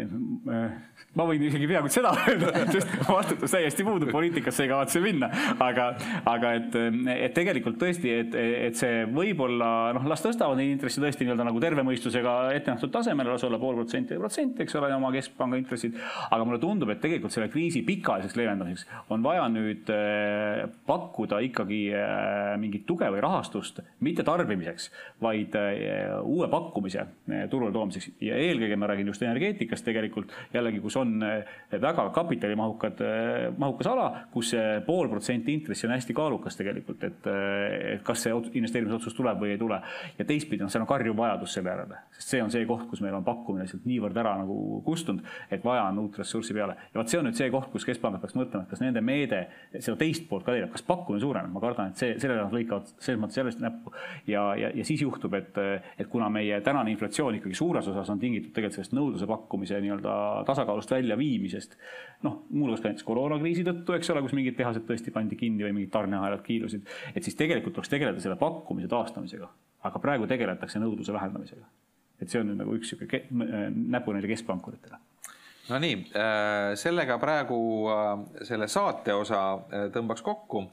ma 1.19 1.25
võin 1.27 1.43
isegi 1.49 1.67
peaaegu 1.69 1.91
seda 1.93 2.13
öelda, 2.29 2.53
sest 2.75 2.91
vastutus 3.09 3.55
täiesti 3.55 3.85
puudub, 3.87 4.11
poliitikasse 4.15 4.67
ei 4.67 4.71
kavatse 4.71 5.03
minna. 5.03 5.31
aga, 5.65 5.89
aga 6.29 6.53
et, 6.59 6.77
et 7.15 7.35
tegelikult 7.37 7.79
tõesti, 7.81 8.13
et, 8.23 8.37
et 8.69 8.79
see 8.79 9.05
võib-olla 9.11 9.71
noh, 9.97 10.07
las 10.11 10.23
tõstavad 10.25 10.59
neid 10.61 10.75
intresse 10.75 11.03
tõesti 11.03 11.27
nii-öelda 11.27 11.47
nagu 11.49 11.63
terve 11.63 11.85
mõistusega 11.87 12.37
ette 12.57 12.75
nähtud 12.75 12.93
tasemele, 12.95 13.33
las 13.35 13.47
olla 13.49 13.61
pool 13.61 13.81
protsenti 13.81 14.17
või 14.17 14.27
protsent, 14.27 14.61
eks 14.63 14.79
ole, 14.79 14.93
oma 14.95 15.11
keskpanga 15.15 15.59
intressid. 15.61 15.97
aga 16.29 16.45
mulle 16.45 16.61
tundub, 16.63 16.93
et 16.93 17.03
tegelikult 17.03 17.35
selle 17.35 17.49
kriisi 17.53 17.83
pikaajaliseks 17.87 18.39
leevendamiseks 18.39 18.87
on 19.15 19.25
vaja 19.25 19.49
nüüd 19.53 19.91
äh, 19.95 20.65
pakkuda 20.89 21.41
ikkagi 21.49 21.83
äh, 21.97 22.55
mingit 22.61 22.87
tuge 22.89 23.09
või 23.11 23.23
rahastust, 23.25 23.81
mitte 24.05 24.27
tarbimiseks, 24.27 24.91
vaid 25.25 25.57
äh, 25.59 26.19
uue 26.23 26.49
pakkumise 26.53 27.07
turule 27.51 27.73
toomiseks 27.75 28.13
ja 28.25 28.37
eelkõige 28.39 28.77
ma 28.79 28.91
räägin 28.91 29.11
just 29.11 29.23
energeetikast 29.25 29.88
tegelikult 29.89 30.33
jällegi, 30.55 30.81
kus 30.85 30.97
on 31.01 31.17
eh, 31.25 31.57
väga 31.81 32.09
kapitalimahukad, 32.15 33.03
eh, 33.05 33.49
mahukas 33.59 33.91
ala, 33.91 34.09
kus 34.33 34.53
see 34.55 34.79
pool 34.87 35.11
protsenti 35.11 35.55
intressi 35.57 35.89
on 35.89 35.95
hästi 35.97 36.17
kaalukas 36.17 36.59
tegelikult, 36.59 37.05
et, 37.09 37.29
eh, 37.31 37.95
et 37.95 38.05
kas 38.07 38.25
see 38.25 38.35
investeerimisotsus 38.61 39.17
tuleb 39.17 39.41
või 39.43 39.55
ei 39.55 39.61
tule. 39.61 39.81
ja 40.19 40.25
teistpidi, 40.25 40.63
noh, 40.63 40.71
seal 40.73 40.83
on 40.83 40.91
karjuv 40.91 41.17
vajadus 41.17 41.53
selle 41.55 41.71
järele, 41.71 41.99
sest 42.17 42.35
see 42.35 42.43
on 42.43 42.51
see 42.51 42.67
koht, 42.67 42.87
kus 42.91 43.03
meil 43.05 43.15
on 43.15 43.25
pakkumine 43.25 43.65
lihtsalt 43.65 43.87
niivõrd 43.89 44.17
ära 44.19 44.35
nagu 44.41 44.83
kustunud, 44.87 45.25
et 45.51 45.65
vaja 45.65 45.85
on 45.91 45.99
uut 46.05 46.19
ressurssi 46.19 46.55
peale. 46.57 46.77
ja 46.93 47.01
vot 47.01 47.11
see 47.11 47.21
on 47.21 47.29
nüüd 47.29 47.39
see 47.39 47.51
koht, 47.55 47.71
kus 47.73 47.87
keskpangad 47.89 48.23
peaks 48.23 48.37
mõtlema, 48.39 48.65
et 48.65 48.73
kas 48.73 48.83
nende 48.85 49.03
meede 49.05 49.45
seda 49.79 49.97
teist 50.01 50.29
poolt 50.29 50.47
ka 50.47 50.57
teeb, 50.57 50.71
kas 50.73 50.85
pakkumine 50.87 51.23
suureneb, 51.23 51.53
ma 51.53 51.63
kardan, 51.63 51.93
et 51.93 52.01
see, 52.01 52.17
sellele 52.19 52.45
nad 52.45 52.55
lõikavad 52.55 52.91
selles 52.97 53.21
mõttes 53.21 53.39
sellest 53.39 53.63
näppu. 53.63 53.93
ja, 54.27 54.45
ja, 54.59 54.73
ja 54.75 54.85
siis 54.85 55.03
juhtub, 55.03 55.35
et, 55.39 55.59
et 55.99 56.09
kuna 56.11 56.29
meie 56.33 56.61
tänane 56.65 56.93
inflatsioon 56.95 57.39
ikkagi 57.39 57.57
suures 57.59 57.89
osas 57.89 58.11
on 58.11 58.21
tingitud 58.23 58.53
tegelikult 58.55 58.79
sellest 58.79 58.97
nõudluse 58.97 59.29
pakkumise 59.29 59.78
nii-öelda 59.85 60.15
tasakaalust 60.49 60.91
väljaviimisest. 60.95 61.77
noh, 62.27 62.41
muuhulgas 62.51 62.83
ka 62.83 62.91
näiteks 62.91 63.07
koroonakriisi 63.07 63.65
tõttu, 63.67 63.95
eks 63.97 64.11
ole, 64.15 64.23
kus 64.25 64.37
mingid 64.37 64.57
tehased 64.59 64.87
tõesti 64.89 65.15
pandi 65.15 65.37
kinni 65.39 65.67
või 65.67 65.75
mingid 65.81 65.93
tarneahelad 65.95 66.43
kiilusid. 66.47 66.87
et 67.15 67.25
siis 67.25 67.37
tegelikult 67.39 67.79
tuleks 67.79 67.93
tegeleda 67.93 68.21
selle 68.21 68.37
pakkumise 68.41 68.89
taastamisega, 68.89 69.51
aga 69.91 70.03
praegu 70.03 70.27
tegeletakse 70.27 70.83
nõudluse 70.83 71.13
vähendamisega. 71.13 71.67
et 72.21 72.29
see 72.29 72.41
on 72.41 72.51
nüüd 72.51 72.63
nagu 72.63 72.75
üks 72.75 72.95
sihuke 72.95 73.27
näpunäide 73.31 74.29
keskpankuritele 74.29 74.99
Nonii, 75.69 75.97
äh, 76.17 76.75
sellega 76.81 77.19
praegu 77.21 77.59
äh, 77.93 78.45
selle 78.49 78.69
saate 78.73 79.13
osa 79.13 79.41
äh, 79.53 79.89
tõmbaks 79.93 80.25
kokku 80.25 80.65